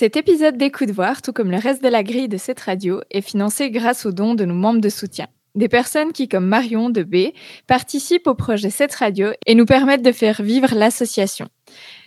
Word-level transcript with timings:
Cet 0.00 0.16
épisode 0.16 0.56
d'Écoute 0.56 0.92
voir, 0.92 1.20
tout 1.20 1.34
comme 1.34 1.50
le 1.50 1.58
reste 1.58 1.84
de 1.84 1.88
la 1.90 2.02
grille 2.02 2.30
de 2.30 2.38
cette 2.38 2.60
radio, 2.60 3.02
est 3.10 3.20
financé 3.20 3.70
grâce 3.70 4.06
aux 4.06 4.12
dons 4.12 4.34
de 4.34 4.46
nos 4.46 4.54
membres 4.54 4.80
de 4.80 4.88
soutien. 4.88 5.26
Des 5.54 5.68
personnes 5.68 6.12
qui, 6.14 6.26
comme 6.26 6.46
Marion 6.46 6.88
de 6.88 7.02
B, 7.02 7.34
participent 7.66 8.26
au 8.26 8.34
projet 8.34 8.70
Cette 8.70 8.94
Radio 8.94 9.28
et 9.44 9.54
nous 9.54 9.66
permettent 9.66 10.00
de 10.00 10.12
faire 10.12 10.40
vivre 10.40 10.74
l'association. 10.74 11.48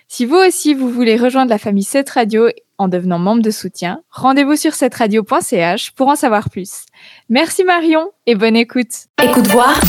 Si 0.07 0.25
vous 0.25 0.37
aussi 0.37 0.73
vous 0.73 0.89
voulez 0.89 1.17
rejoindre 1.17 1.51
la 1.51 1.59
famille 1.59 1.83
Cette 1.83 2.09
Radio 2.09 2.47
en 2.79 2.87
devenant 2.87 3.19
membre 3.19 3.43
de 3.43 3.51
soutien, 3.51 4.01
rendez-vous 4.09 4.55
sur 4.55 4.73
cetteradio.ch 4.73 5.91
pour 5.91 6.07
en 6.07 6.15
savoir 6.15 6.49
plus. 6.49 6.87
Merci 7.29 7.63
Marion 7.63 8.09
et 8.25 8.33
bonne 8.33 8.55
écoute. 8.55 9.05
Écoute 9.21 9.45
voir, 9.49 9.79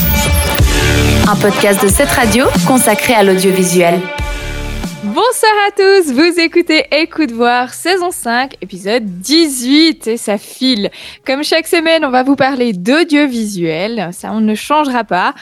un 1.27 1.37
podcast 1.37 1.83
de 1.83 1.89
Cette 1.89 2.11
Radio 2.11 2.45
consacré 2.67 3.15
à 3.15 3.23
l'audiovisuel. 3.23 3.99
Bonsoir 5.05 5.53
à 5.69 5.71
tous, 5.71 6.13
vous 6.15 6.41
écoutez 6.41 6.87
Écoute 6.91 7.31
voir 7.31 7.75
saison 7.75 8.11
5, 8.11 8.55
épisode 8.63 9.05
18 9.05 10.07
et 10.07 10.17
ça 10.17 10.39
file. 10.39 10.91
Comme 11.27 11.45
chaque 11.45 11.67
semaine, 11.67 12.07
on 12.07 12.11
va 12.11 12.23
vous 12.23 12.37
parler 12.37 12.73
d'audiovisuel, 12.73 14.09
ça 14.13 14.33
on 14.33 14.41
ne 14.41 14.55
changera 14.55 15.05
pas. 15.05 15.35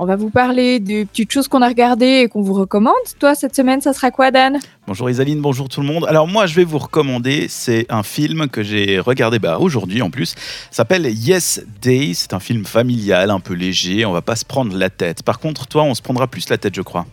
On 0.00 0.04
va 0.04 0.16
vous 0.16 0.30
parler 0.30 0.80
des 0.80 1.04
petites 1.04 1.30
choses 1.30 1.46
qu'on 1.46 1.62
a 1.62 1.68
regardées 1.68 2.22
et 2.24 2.28
qu'on 2.28 2.42
vous 2.42 2.54
recommande. 2.54 2.94
Toi, 3.20 3.36
cette 3.36 3.54
semaine, 3.54 3.80
ça 3.80 3.92
sera 3.92 4.10
quoi, 4.10 4.32
Dan? 4.32 4.58
Bonjour 4.88 5.08
Isaline, 5.08 5.40
bonjour 5.40 5.68
tout 5.68 5.80
le 5.80 5.86
monde. 5.86 6.06
Alors 6.08 6.26
moi, 6.26 6.46
je 6.46 6.56
vais 6.56 6.64
vous 6.64 6.78
recommander, 6.78 7.46
c'est 7.48 7.86
un 7.90 8.02
film 8.02 8.48
que 8.48 8.64
j'ai 8.64 8.98
regardé 8.98 9.38
bah, 9.38 9.58
aujourd'hui 9.60 10.02
en 10.02 10.10
plus. 10.10 10.34
s'appelle 10.72 11.06
Yes 11.06 11.62
Day. 11.80 12.14
C'est 12.14 12.34
un 12.34 12.40
film 12.40 12.64
familial, 12.64 13.30
un 13.30 13.38
peu 13.38 13.54
léger. 13.54 14.04
On 14.06 14.12
va 14.12 14.22
pas 14.22 14.34
se 14.34 14.44
prendre 14.44 14.76
la 14.76 14.90
tête. 14.90 15.22
Par 15.22 15.38
contre, 15.38 15.68
toi, 15.68 15.84
on 15.84 15.94
se 15.94 16.02
prendra 16.02 16.26
plus 16.26 16.48
la 16.48 16.58
tête, 16.58 16.74
je 16.74 16.82
crois. 16.82 17.06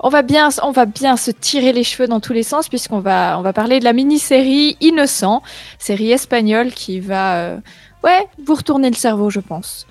On 0.00 0.08
va 0.08 0.22
bien, 0.22 0.48
on 0.62 0.70
va 0.70 0.86
bien 0.86 1.16
se 1.16 1.30
tirer 1.30 1.72
les 1.72 1.84
cheveux 1.84 2.08
dans 2.08 2.20
tous 2.20 2.32
les 2.32 2.42
sens 2.42 2.68
puisqu'on 2.68 3.00
va, 3.00 3.38
on 3.38 3.42
va 3.42 3.52
parler 3.52 3.80
de 3.80 3.84
la 3.84 3.92
mini-série 3.92 4.76
Innocent, 4.80 5.42
série 5.78 6.12
espagnole 6.12 6.70
qui 6.72 7.00
va, 7.00 7.36
euh, 7.36 7.56
ouais, 8.04 8.26
vous 8.44 8.54
retourner 8.54 8.90
le 8.90 8.96
cerveau, 8.96 9.30
je 9.30 9.40
pense. 9.40 9.86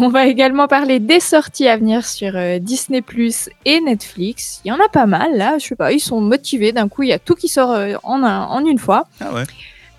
On 0.00 0.08
va 0.08 0.26
également 0.26 0.68
parler 0.68 1.00
des 1.00 1.20
sorties 1.20 1.68
à 1.68 1.76
venir 1.76 2.06
sur 2.06 2.32
euh, 2.34 2.58
Disney 2.58 3.02
Plus 3.02 3.50
et 3.66 3.80
Netflix. 3.80 4.62
Il 4.64 4.68
y 4.68 4.72
en 4.72 4.76
a 4.76 4.88
pas 4.88 5.04
mal 5.04 5.36
là, 5.36 5.58
je 5.58 5.66
sais 5.66 5.76
pas, 5.76 5.92
ils 5.92 6.00
sont 6.00 6.20
motivés. 6.22 6.72
D'un 6.72 6.88
coup, 6.88 7.02
il 7.02 7.10
y 7.10 7.12
a 7.12 7.18
tout 7.18 7.34
qui 7.34 7.48
sort 7.48 7.72
euh, 7.72 7.94
en, 8.02 8.22
en 8.22 8.64
une 8.64 8.78
fois. 8.78 9.06
Ah 9.20 9.34
ouais. 9.34 9.44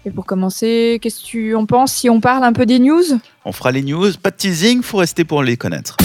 Et 0.05 0.11
pour 0.11 0.25
commencer, 0.25 0.99
qu'est-ce 1.01 1.21
que 1.21 1.25
tu 1.25 1.55
en 1.55 1.65
penses 1.65 1.93
si 1.93 2.09
on 2.09 2.19
parle 2.19 2.43
un 2.43 2.53
peu 2.53 2.65
des 2.65 2.79
news? 2.79 3.03
On 3.45 3.51
fera 3.51 3.71
les 3.71 3.83
news, 3.83 4.11
pas 4.21 4.31
de 4.31 4.35
teasing, 4.35 4.81
faut 4.81 4.97
rester 4.97 5.23
pour 5.23 5.43
les 5.43 5.55
connaître. 5.57 5.95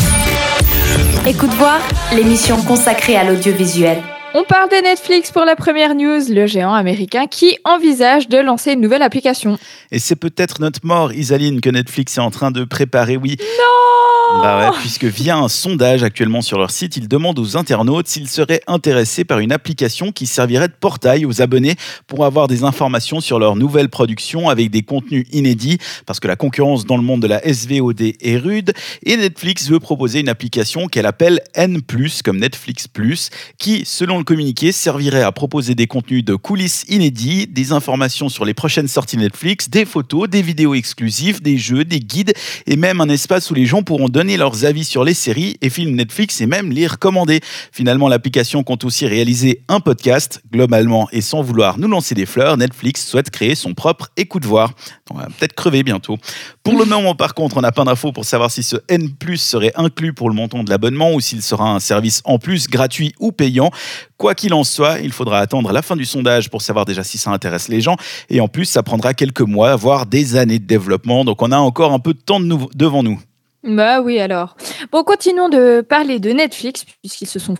Écoute 1.29 1.53
voir, 1.57 1.79
l'émission 2.17 2.57
consacrée 2.63 3.15
à 3.15 3.23
l'audiovisuel. 3.23 4.03
On 4.41 4.45
parle 4.45 4.71
de 4.71 4.81
Netflix 4.85 5.33
pour 5.33 5.45
la 5.45 5.57
première 5.57 5.97
news, 5.97 6.21
le 6.29 6.47
géant 6.47 6.73
américain 6.73 7.27
qui 7.27 7.59
envisage 7.65 8.29
de 8.29 8.39
lancer 8.39 8.75
une 8.75 8.81
nouvelle 8.81 9.03
application. 9.03 9.59
Et 9.91 9.99
c'est 9.99 10.15
peut-être 10.15 10.61
notre 10.61 10.79
mort, 10.85 11.13
Isaline, 11.13 11.61
que 11.61 11.71
Netflix 11.71 12.19
est 12.19 12.21
en 12.21 12.31
train 12.31 12.53
de 12.53 12.63
préparer, 12.63 13.17
oui. 13.17 13.37
Non 13.41 14.41
Bah 14.41 14.61
ouais, 14.61 14.77
puisque 14.79 15.07
via 15.07 15.39
un 15.39 15.49
sondage 15.49 16.05
actuellement 16.05 16.41
sur 16.41 16.57
leur 16.57 16.71
site, 16.71 16.97
ils 16.97 17.09
demandent 17.09 17.41
aux 17.41 17.57
internautes 17.57 18.07
s'ils 18.07 18.29
seraient 18.29 18.61
intéressés 18.69 19.25
par 19.25 19.41
une 19.41 19.51
application 19.51 20.13
qui 20.13 20.27
servirait 20.27 20.69
de 20.69 20.75
portail 20.79 21.27
aux 21.27 21.43
abonnés 21.43 21.75
pour 22.07 22.25
avoir 22.25 22.47
des 22.47 22.63
informations 22.63 23.21
sur 23.21 23.41
leurs 23.41 23.57
nouvelles 23.57 23.89
productions 23.89 24.51
avec 24.51 24.71
des 24.71 24.83
contenus 24.83 25.27
inédits, 25.33 25.79
parce 26.07 26.21
que 26.21 26.29
la 26.29 26.37
concurrence 26.37 26.85
dans 26.87 26.97
le 26.97 27.03
monde 27.03 27.23
de 27.23 27.27
la 27.27 27.41
SVOD 27.41 28.03
est 28.21 28.37
rude, 28.37 28.73
et 29.03 29.17
Netflix 29.17 29.69
veut 29.69 29.81
proposer 29.81 30.21
une 30.21 30.29
application 30.29 30.87
qu'elle 30.87 31.07
appelle 31.07 31.41
N+, 31.55 31.81
comme 32.25 32.39
Netflix+, 32.39 32.87
qui, 33.59 33.85
selon 33.85 34.19
le 34.19 34.25
communiqué, 34.29 34.73
servirait 34.73 35.23
à 35.23 35.33
proposer 35.33 35.75
des 35.75 35.87
contenus 35.87 36.23
de 36.23 36.35
coulisses 36.35 36.85
inédits, 36.87 37.47
des 37.47 37.73
informations 37.73 38.29
sur 38.29 38.45
les 38.45 38.53
prochaines 38.53 38.87
sorties 38.87 39.17
Netflix, 39.17 39.71
des 39.71 39.87
photos, 39.87 40.29
des 40.29 40.43
vidéos 40.43 40.75
exclusives, 40.75 41.41
des 41.41 41.57
jeux, 41.57 41.83
des 41.83 42.01
guides, 42.01 42.35
et 42.67 42.77
même 42.77 43.01
un 43.01 43.09
espace 43.09 43.51
où 43.51 43.55
les 43.55 43.65
gens 43.65 43.83
pourront 43.83 44.11
donner 44.11 44.37
leurs 44.37 44.67
avis 44.67 44.85
sur 44.85 45.03
les 45.03 45.15
séries 45.15 45.57
et 45.63 45.71
films 45.71 45.95
Netflix 45.95 46.43
et 46.43 46.47
même 46.47 46.71
les 46.73 46.87
recommander. 46.87 47.41
Finalement, 47.73 48.07
l'application 48.07 48.63
compte 48.65 48.85
aussi 48.85 49.07
réaliser 49.07 49.63
un 49.69 49.81
podcast. 49.81 50.43
Globalement, 50.53 51.09
et 51.11 51.23
sans 51.23 51.41
vouloir 51.41 51.79
nous 51.79 51.89
lancer 51.89 52.15
des 52.15 52.27
fleurs, 52.27 52.59
Netflix 52.59 53.07
souhaite 53.07 53.31
créer 53.31 53.55
son 53.55 53.73
propre 53.73 54.11
écoute 54.19 54.45
voir. 54.45 54.75
On 55.11 55.15
va 55.15 55.29
peut-être 55.39 55.55
crever 55.55 55.83
bientôt. 55.83 56.19
Pour 56.63 56.79
le 56.79 56.85
moment, 56.85 57.15
par 57.15 57.33
contre, 57.33 57.57
on 57.57 57.63
n'a 57.63 57.73
pas 57.73 57.85
d'infos 57.85 58.13
pour 58.13 58.27
savoir 58.27 58.51
si 58.51 58.63
ce 58.63 58.77
N+, 58.91 59.09
serait 59.37 59.73
inclus 59.75 60.13
pour 60.13 60.29
le 60.29 60.35
montant 60.35 60.65
de 60.65 60.69
l'abonnement 60.69 61.15
ou 61.15 61.21
s'il 61.21 61.41
sera 61.41 61.71
un 61.71 61.81
service 61.81 62.21
en 62.27 62.39
plus 62.39 62.69
gratuit 62.69 63.15
ou 63.21 63.33
payant. 63.33 63.71
Quoi 64.19 64.35
qu'il 64.35 64.53
en 64.53 64.65
soit, 64.65 64.99
il 64.99 65.13
faudra 65.13 65.39
attendre 65.39 65.73
la 65.73 65.81
fin 65.81 65.95
du 65.95 66.05
sondage 66.05 66.51
pour 66.51 66.61
savoir 66.61 66.85
déjà 66.85 67.05
si 67.05 67.19
ça 67.19 67.31
intéresse 67.31 67.69
les 67.69 67.81
gens. 67.81 67.97
Et 68.29 68.41
en 68.41 68.49
plus, 68.49 68.65
ça 68.65 68.83
prendra 68.83 69.15
quelques 69.15 69.43
mois, 69.43 69.77
voire 69.77 70.07
des 70.07 70.35
années 70.35 70.59
de 70.59 70.67
développement. 70.67 71.25
Donc 71.25 71.41
on 71.41 71.53
a 71.53 71.59
encore 71.59 71.93
un 71.93 72.01
peu 72.01 72.15
de 72.15 72.21
temps 72.21 72.41
devant 72.41 73.05
nous. 73.05 73.21
Bah 73.63 74.01
oui 74.01 74.19
alors. 74.19 74.57
Bon, 74.91 75.05
continuons 75.05 75.49
de 75.49 75.81
parler 75.81 76.19
de 76.19 76.31
Netflix 76.31 76.85
puisqu'ils 77.01 77.29
se 77.29 77.39
sont 77.39 77.55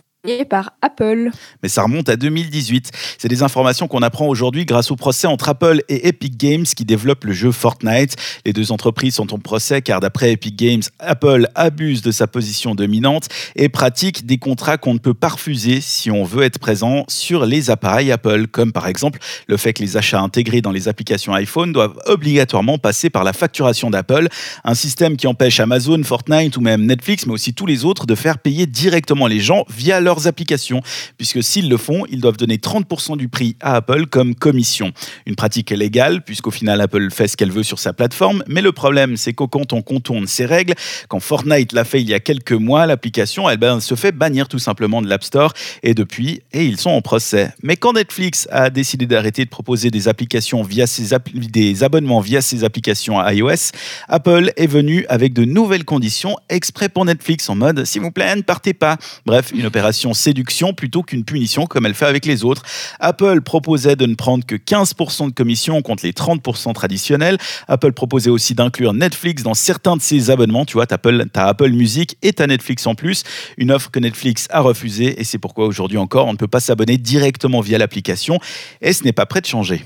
par 0.49 0.73
Apple. 0.81 1.29
Mais 1.63 1.69
ça 1.69 1.83
remonte 1.83 2.09
à 2.09 2.17
2018. 2.17 2.91
C'est 3.17 3.29
des 3.29 3.41
informations 3.41 3.87
qu'on 3.87 4.01
apprend 4.01 4.27
aujourd'hui 4.27 4.65
grâce 4.65 4.91
au 4.91 4.97
procès 4.97 5.27
entre 5.27 5.47
Apple 5.47 5.81
et 5.87 6.09
Epic 6.09 6.35
Games 6.35 6.65
qui 6.65 6.83
développent 6.83 7.23
le 7.23 7.31
jeu 7.31 7.53
Fortnite. 7.53 8.17
Les 8.45 8.51
deux 8.51 8.73
entreprises 8.73 9.15
sont 9.15 9.33
en 9.33 9.39
procès 9.39 9.81
car 9.81 10.01
d'après 10.01 10.33
Epic 10.33 10.57
Games, 10.57 10.81
Apple 10.99 11.47
abuse 11.55 12.01
de 12.01 12.11
sa 12.11 12.27
position 12.27 12.75
dominante 12.75 13.29
et 13.55 13.69
pratique 13.69 14.25
des 14.25 14.37
contrats 14.37 14.77
qu'on 14.77 14.93
ne 14.93 14.99
peut 14.99 15.13
pas 15.13 15.29
refuser 15.29 15.79
si 15.79 16.11
on 16.11 16.25
veut 16.25 16.43
être 16.43 16.59
présent 16.59 17.05
sur 17.07 17.45
les 17.45 17.69
appareils 17.69 18.11
Apple, 18.11 18.47
comme 18.47 18.73
par 18.73 18.87
exemple 18.87 19.19
le 19.47 19.55
fait 19.55 19.71
que 19.71 19.81
les 19.81 19.95
achats 19.95 20.19
intégrés 20.19 20.59
dans 20.59 20.71
les 20.71 20.89
applications 20.89 21.33
iPhone 21.33 21.71
doivent 21.71 21.97
obligatoirement 22.07 22.77
passer 22.77 23.09
par 23.09 23.23
la 23.23 23.31
facturation 23.31 23.89
d'Apple, 23.89 24.27
un 24.65 24.75
système 24.75 25.15
qui 25.15 25.27
empêche 25.27 25.61
Amazon, 25.61 26.03
Fortnite 26.03 26.57
ou 26.57 26.61
même 26.61 26.85
Netflix, 26.85 27.25
mais 27.25 27.33
aussi 27.33 27.53
tous 27.53 27.65
les 27.65 27.85
autres 27.85 28.05
de 28.05 28.15
faire 28.15 28.37
payer 28.39 28.65
directement 28.65 29.27
les 29.27 29.39
gens 29.39 29.63
via 29.69 30.01
leur 30.01 30.08
applications, 30.27 30.81
puisque 31.17 31.43
s'ils 31.43 31.69
le 31.69 31.77
font, 31.77 32.05
ils 32.09 32.21
doivent 32.21 32.37
donner 32.37 32.57
30% 32.57 33.17
du 33.17 33.27
prix 33.27 33.55
à 33.59 33.75
Apple 33.75 34.07
comme 34.07 34.35
commission. 34.35 34.91
Une 35.25 35.35
pratique 35.35 35.71
légale, 35.71 36.23
puisqu'au 36.23 36.51
final 36.51 36.81
Apple 36.81 37.09
fait 37.11 37.27
ce 37.27 37.37
qu'elle 37.37 37.51
veut 37.51 37.63
sur 37.63 37.79
sa 37.79 37.93
plateforme, 37.93 38.43
mais 38.47 38.61
le 38.61 38.71
problème 38.71 39.17
c'est 39.17 39.33
que 39.33 39.43
quand 39.43 39.73
on 39.73 39.81
contourne 39.81 40.27
ces 40.27 40.45
règles, 40.45 40.73
quand 41.07 41.19
Fortnite 41.19 41.73
l'a 41.73 41.83
fait 41.83 42.01
il 42.01 42.09
y 42.09 42.13
a 42.13 42.19
quelques 42.19 42.53
mois, 42.53 42.85
l'application 42.85 43.49
elle 43.49 43.57
ben, 43.57 43.79
se 43.79 43.95
fait 43.95 44.11
bannir 44.11 44.47
tout 44.47 44.59
simplement 44.59 45.01
de 45.01 45.07
l'App 45.07 45.23
Store, 45.23 45.53
et 45.83 45.93
depuis, 45.93 46.41
et 46.53 46.65
ils 46.65 46.79
sont 46.79 46.91
en 46.91 47.01
procès. 47.01 47.51
Mais 47.63 47.75
quand 47.75 47.93
Netflix 47.93 48.47
a 48.51 48.69
décidé 48.69 49.05
d'arrêter 49.05 49.45
de 49.45 49.49
proposer 49.49 49.91
des 49.91 50.07
applications 50.07 50.63
via 50.63 50.87
ses 50.87 51.15
des 51.33 51.83
abonnements 51.83 52.19
via 52.19 52.41
ses 52.41 52.63
applications 52.63 53.25
iOS, 53.27 53.71
Apple 54.07 54.51
est 54.55 54.67
venu 54.67 55.05
avec 55.09 55.33
de 55.33 55.45
nouvelles 55.45 55.85
conditions 55.85 56.37
exprès 56.49 56.89
pour 56.89 57.05
Netflix 57.05 57.49
en 57.49 57.55
mode 57.55 57.85
s'il 57.85 58.01
vous 58.01 58.11
plaît, 58.11 58.35
ne 58.35 58.41
partez 58.41 58.73
pas. 58.73 58.97
Bref, 59.25 59.51
une 59.53 59.65
opération 59.65 59.98
séduction 60.13 60.73
plutôt 60.73 61.03
qu'une 61.03 61.23
punition 61.23 61.65
comme 61.65 61.85
elle 61.85 61.93
fait 61.93 62.05
avec 62.05 62.25
les 62.25 62.43
autres. 62.43 62.63
Apple 62.99 63.41
proposait 63.41 63.95
de 63.95 64.05
ne 64.05 64.15
prendre 64.15 64.45
que 64.45 64.55
15% 64.55 65.27
de 65.27 65.33
commission 65.33 65.81
contre 65.81 66.05
les 66.05 66.11
30% 66.11 66.73
traditionnels. 66.73 67.37
Apple 67.67 67.93
proposait 67.93 68.29
aussi 68.29 68.55
d'inclure 68.55 68.93
Netflix 68.93 69.43
dans 69.43 69.53
certains 69.53 69.97
de 69.97 70.01
ses 70.01 70.29
abonnements. 70.29 70.65
Tu 70.65 70.73
vois, 70.73 70.87
tu 70.87 70.95
as 70.95 71.47
Apple 71.47 71.69
Music 71.69 72.17
et 72.21 72.33
tu 72.33 72.43
Netflix 72.47 72.87
en 72.87 72.95
plus. 72.95 73.23
Une 73.57 73.71
offre 73.71 73.91
que 73.91 73.99
Netflix 73.99 74.47
a 74.49 74.61
refusée 74.61 75.19
et 75.19 75.23
c'est 75.23 75.37
pourquoi 75.37 75.67
aujourd'hui 75.67 75.97
encore, 75.97 76.27
on 76.27 76.33
ne 76.33 76.37
peut 76.37 76.47
pas 76.47 76.59
s'abonner 76.59 76.97
directement 76.97 77.61
via 77.61 77.77
l'application 77.77 78.39
et 78.81 78.93
ce 78.93 79.03
n'est 79.03 79.13
pas 79.13 79.25
prêt 79.25 79.41
de 79.41 79.45
changer. 79.45 79.83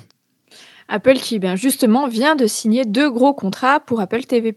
Apple 0.90 1.16
qui, 1.16 1.40
bien 1.40 1.56
justement, 1.56 2.08
vient 2.08 2.36
de 2.36 2.48
signer 2.48 2.86
deux 2.86 3.10
gros 3.10 3.34
contrats 3.34 3.80
pour 3.80 4.02
Apple 4.02 4.24
TV+. 4.24 4.54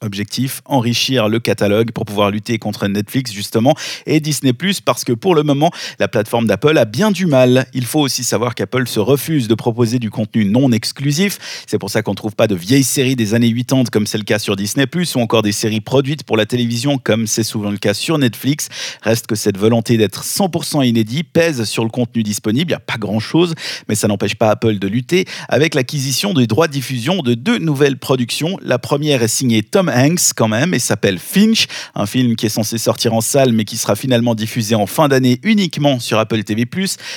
Objectif, 0.00 0.62
enrichir 0.64 1.28
le 1.28 1.40
catalogue 1.40 1.92
pour 1.92 2.04
pouvoir 2.04 2.30
lutter 2.30 2.58
contre 2.58 2.86
Netflix, 2.86 3.32
justement, 3.32 3.74
et 4.06 4.20
Disney+, 4.20 4.52
parce 4.84 5.04
que 5.04 5.12
pour 5.12 5.34
le 5.34 5.42
moment, 5.42 5.70
la 5.98 6.08
plateforme 6.08 6.46
d'Apple 6.46 6.78
a 6.78 6.84
bien 6.84 7.10
du 7.10 7.26
mal. 7.26 7.66
Il 7.74 7.84
faut 7.84 8.00
aussi 8.00 8.24
savoir 8.24 8.54
qu'Apple 8.54 8.86
se 8.86 9.00
refuse 9.00 9.48
de 9.48 9.54
proposer 9.54 9.98
du 9.98 10.10
contenu 10.10 10.44
non 10.44 10.70
exclusif. 10.72 11.64
C'est 11.66 11.78
pour 11.78 11.90
ça 11.90 12.02
qu'on 12.02 12.12
ne 12.12 12.16
trouve 12.16 12.36
pas 12.36 12.46
de 12.46 12.54
vieilles 12.54 12.84
séries 12.84 13.16
des 13.16 13.34
années 13.34 13.52
80 13.52 13.84
comme 13.90 14.06
c'est 14.06 14.18
le 14.18 14.24
cas 14.24 14.38
sur 14.38 14.56
Disney+, 14.56 14.86
ou 15.14 15.18
encore 15.18 15.42
des 15.42 15.52
séries 15.52 15.80
produites 15.80 16.24
pour 16.24 16.36
la 16.36 16.46
télévision 16.46 16.98
comme 16.98 17.26
c'est 17.26 17.42
souvent 17.42 17.70
le 17.70 17.78
cas 17.78 17.94
sur 17.94 18.18
Netflix. 18.18 18.68
Reste 19.02 19.26
que 19.26 19.34
cette 19.34 19.58
volonté 19.58 19.96
d'être 19.96 20.24
100% 20.24 20.86
inédit 20.86 21.24
pèse 21.24 21.64
sur 21.64 21.84
le 21.84 21.90
contenu 21.90 22.22
disponible. 22.22 22.70
Il 22.70 22.74
n'y 22.74 22.74
a 22.74 22.80
pas 22.80 22.98
grand-chose, 22.98 23.54
mais 23.88 23.94
ça 23.94 24.08
n'empêche 24.08 24.34
pas 24.34 24.50
Apple 24.50 24.78
de 24.78 24.88
lutter 24.88 25.24
avec 25.48 25.63
avec 25.64 25.76
l'acquisition 25.76 26.34
des 26.34 26.46
droits 26.46 26.66
de 26.66 26.72
diffusion 26.72 27.22
de 27.22 27.32
deux 27.32 27.56
nouvelles 27.56 27.96
productions. 27.96 28.58
La 28.60 28.78
première 28.78 29.22
est 29.22 29.28
signée 29.28 29.62
Tom 29.62 29.88
Hanks 29.88 30.34
quand 30.36 30.46
même 30.46 30.74
et 30.74 30.78
s'appelle 30.78 31.18
Finch, 31.18 31.68
un 31.94 32.04
film 32.04 32.36
qui 32.36 32.44
est 32.44 32.50
censé 32.50 32.76
sortir 32.76 33.14
en 33.14 33.22
salle 33.22 33.52
mais 33.52 33.64
qui 33.64 33.78
sera 33.78 33.96
finalement 33.96 34.34
diffusé 34.34 34.74
en 34.74 34.84
fin 34.84 35.08
d'année 35.08 35.40
uniquement 35.42 36.00
sur 36.00 36.18
Apple 36.18 36.42
TV+. 36.42 36.66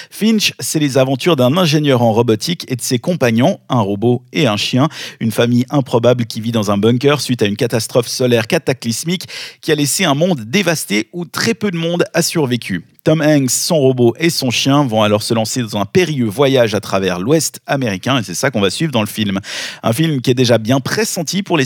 Finch, 0.09 0.53
c'est 0.61 0.79
les 0.79 0.97
aventures 0.97 1.35
d'un 1.35 1.57
ingénieur 1.57 2.01
en 2.01 2.13
robotique 2.13 2.63
et 2.69 2.77
de 2.77 2.81
ses 2.81 2.99
compagnons, 2.99 3.59
un 3.67 3.81
robot 3.81 4.23
et 4.31 4.47
un 4.47 4.55
chien, 4.55 4.87
une 5.19 5.33
famille 5.33 5.65
improbable 5.69 6.25
qui 6.25 6.39
vit 6.39 6.53
dans 6.53 6.71
un 6.71 6.77
bunker 6.77 7.19
suite 7.19 7.41
à 7.41 7.47
une 7.47 7.57
catastrophe 7.57 8.07
solaire 8.07 8.47
cataclysmique 8.47 9.27
qui 9.59 9.73
a 9.73 9.75
laissé 9.75 10.05
un 10.05 10.15
monde 10.15 10.45
dévasté 10.45 11.09
où 11.11 11.25
très 11.25 11.53
peu 11.53 11.69
de 11.69 11.77
monde 11.77 12.05
a 12.13 12.21
survécu. 12.21 12.85
Tom 13.07 13.21
Hanks, 13.21 13.51
son 13.51 13.77
robot 13.77 14.15
et 14.19 14.29
son 14.29 14.51
chien 14.51 14.83
vont 14.83 15.01
alors 15.01 15.23
se 15.23 15.33
lancer 15.33 15.61
dans 15.61 15.77
un 15.77 15.85
périlleux 15.85 16.27
voyage 16.27 16.75
à 16.75 16.81
travers 16.81 17.19
l'Ouest 17.19 17.61
américain 17.65 18.19
et 18.19 18.23
c'est 18.23 18.33
ça 18.33 18.51
qu'on 18.51 18.59
va 18.59 18.69
suivre 18.69 18.91
dans 18.91 18.99
le 18.99 19.07
film. 19.07 19.39
Un 19.81 19.93
film 19.93 20.19
qui 20.19 20.29
est 20.29 20.33
déjà 20.33 20.57
bien 20.57 20.81
pressenti 20.81 21.41
pour 21.41 21.57
les, 21.57 21.65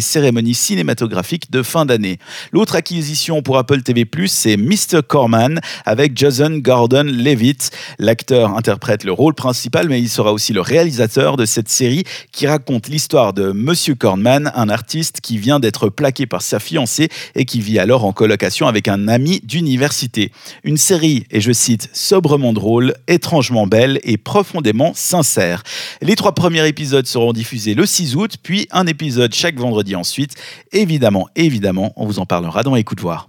cérémonies 0.00 0.54
cinématographiques 0.54 1.50
de 1.50 1.62
fin 1.62 1.84
d'année. 1.84 2.16
L'autre 2.52 2.74
acquisition 2.74 3.42
pour 3.42 3.58
Apple 3.58 3.82
TV+, 3.82 4.08
c'est 4.28 4.56
Mr. 4.56 5.02
Corman 5.06 5.60
avec 5.84 6.16
Jason 6.16 6.56
Gordon-Levitt. 6.56 7.70
L'acteur 7.98 8.56
interprète 8.56 9.04
le 9.04 9.12
rôle 9.12 9.34
principal 9.34 9.90
mais 9.90 10.00
il 10.00 10.08
sera 10.08 10.32
aussi 10.32 10.54
le 10.54 10.62
réalisateur 10.62 11.36
de 11.36 11.44
cette 11.44 11.68
série 11.68 12.04
qui 12.30 12.46
raconte 12.46 12.88
l'histoire 12.88 13.34
de 13.34 13.52
Monsieur 13.52 13.94
Corman, 13.94 14.50
un 14.54 14.70
artiste 14.70 15.20
qui 15.20 15.36
vient 15.36 15.60
d'être 15.60 15.90
plaqué 15.90 16.24
par 16.24 16.40
sa 16.40 16.60
fiancée 16.60 17.10
et 17.34 17.44
qui 17.44 17.60
vit 17.60 17.78
alors 17.78 18.06
en 18.06 18.14
colocation 18.14 18.68
avec 18.68 18.88
un 18.88 19.06
ami 19.06 19.42
d'université. 19.44 20.32
Une 20.64 20.76
série, 20.76 21.26
et 21.32 21.40
je 21.40 21.50
cite, 21.50 21.90
sobrement 21.92 22.52
drôle, 22.52 22.94
étrangement 23.08 23.66
belle 23.66 23.98
et 24.04 24.16
profondément 24.16 24.92
sincère. 24.94 25.64
Les 26.00 26.14
trois 26.14 26.36
premiers 26.36 26.64
épisodes 26.68 27.04
seront 27.04 27.32
diffusés 27.32 27.74
le 27.74 27.84
6 27.84 28.14
août, 28.14 28.36
puis 28.40 28.68
un 28.70 28.86
épisode 28.86 29.34
chaque 29.34 29.56
vendredi 29.56 29.96
ensuite. 29.96 30.36
Évidemment, 30.70 31.28
évidemment, 31.34 31.92
on 31.96 32.06
vous 32.06 32.20
en 32.20 32.26
parlera 32.26 32.62
dans 32.62 32.76
Écoute 32.76 33.00
voir. 33.00 33.26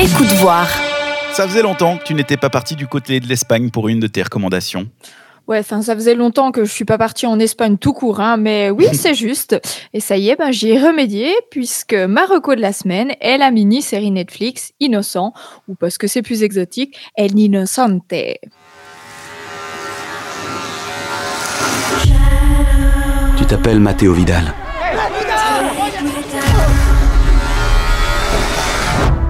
Écoute 0.00 0.30
voir. 0.34 0.68
Ça 1.32 1.48
faisait 1.48 1.62
longtemps 1.62 1.96
que 1.96 2.04
tu 2.04 2.14
n'étais 2.14 2.36
pas 2.36 2.50
parti 2.50 2.76
du 2.76 2.86
côté 2.86 3.18
de 3.18 3.26
l'Espagne 3.26 3.70
pour 3.70 3.88
une 3.88 3.98
de 3.98 4.06
tes 4.06 4.22
recommandations. 4.22 4.86
Ouais, 5.50 5.64
ça 5.64 5.82
faisait 5.82 6.14
longtemps 6.14 6.52
que 6.52 6.64
je 6.64 6.70
suis 6.70 6.84
pas 6.84 6.96
partie 6.96 7.26
en 7.26 7.40
Espagne 7.40 7.76
tout 7.76 7.92
court, 7.92 8.20
hein, 8.20 8.36
mais 8.36 8.70
oui, 8.70 8.86
c'est 8.92 9.14
juste. 9.14 9.60
Et 9.92 9.98
ça 9.98 10.16
y 10.16 10.28
est, 10.28 10.36
ben, 10.36 10.52
j'y 10.52 10.68
ai 10.68 10.78
remédié, 10.78 11.34
puisque 11.50 11.92
ma 11.92 12.24
reco 12.24 12.54
de 12.54 12.60
la 12.60 12.72
semaine 12.72 13.14
est 13.20 13.36
la 13.36 13.50
mini-série 13.50 14.12
Netflix 14.12 14.70
Innocent, 14.78 15.32
ou 15.66 15.74
parce 15.74 15.98
que 15.98 16.06
c'est 16.06 16.22
plus 16.22 16.44
exotique, 16.44 16.96
El 17.16 17.36
Innocente. 17.36 18.14
Tu 23.36 23.44
t'appelles 23.48 23.80
Matteo 23.80 24.12
Vidal. 24.12 24.54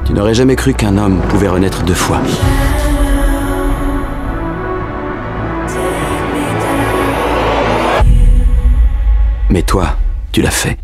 Tu 0.04 0.12
n'aurais 0.12 0.34
jamais 0.34 0.56
cru 0.56 0.74
qu'un 0.74 0.98
homme 0.98 1.22
pouvait 1.30 1.48
renaître 1.48 1.82
deux 1.84 1.94
fois. 1.94 2.20
Mais 9.50 9.62
toi, 9.62 9.96
tu 10.32 10.42
l'as 10.42 10.50
fait. 10.50 10.78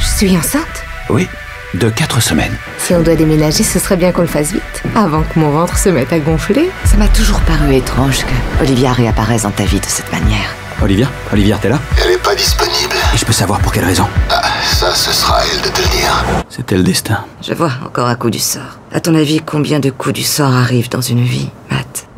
Je 0.00 0.04
suis 0.26 0.36
enceinte 0.36 0.82
Oui, 1.08 1.28
de 1.74 1.88
quatre 1.90 2.20
semaines. 2.20 2.56
Si 2.78 2.92
on 2.92 3.02
doit 3.02 3.14
déménager, 3.14 3.62
ce 3.62 3.78
serait 3.78 3.96
bien 3.96 4.10
qu'on 4.10 4.22
le 4.22 4.26
fasse 4.26 4.52
vite, 4.52 4.82
avant 4.96 5.22
que 5.22 5.38
mon 5.38 5.50
ventre 5.50 5.78
se 5.78 5.88
mette 5.88 6.12
à 6.12 6.18
gonfler. 6.18 6.70
Ça 6.84 6.96
m'a 6.96 7.06
toujours 7.08 7.40
paru 7.42 7.74
étrange 7.74 8.24
que 8.24 8.62
Olivia 8.62 8.92
réapparaisse 8.92 9.42
dans 9.42 9.50
ta 9.52 9.62
vie 9.64 9.78
de 9.78 9.86
cette 9.86 10.10
manière. 10.10 10.48
Olivia 10.82 11.06
Olivia, 11.32 11.56
t'es 11.58 11.68
là? 11.68 11.78
Elle 12.04 12.10
est 12.10 12.22
pas 12.22 12.34
disponible. 12.34 12.96
Et 13.14 13.16
je 13.16 13.24
peux 13.24 13.32
savoir 13.32 13.60
pour 13.60 13.72
quelle 13.72 13.84
raison? 13.84 14.08
Ah, 14.30 14.42
ça, 14.64 14.92
ce 14.94 15.12
sera 15.12 15.36
à 15.36 15.42
elle 15.44 15.62
de 15.62 15.68
te 15.68 15.80
le 15.82 15.88
dire. 15.88 16.24
C'était 16.48 16.76
le 16.76 16.82
destin. 16.82 17.24
Je 17.40 17.54
vois 17.54 17.70
encore 17.86 18.08
un 18.08 18.16
coup 18.16 18.30
du 18.30 18.40
sort. 18.40 18.78
À 18.92 18.98
ton 18.98 19.14
avis, 19.14 19.40
combien 19.40 19.78
de 19.78 19.90
coups 19.90 20.16
du 20.16 20.24
sort 20.24 20.52
arrivent 20.52 20.88
dans 20.88 21.00
une 21.00 21.22
vie, 21.22 21.48
Matt? 21.70 22.08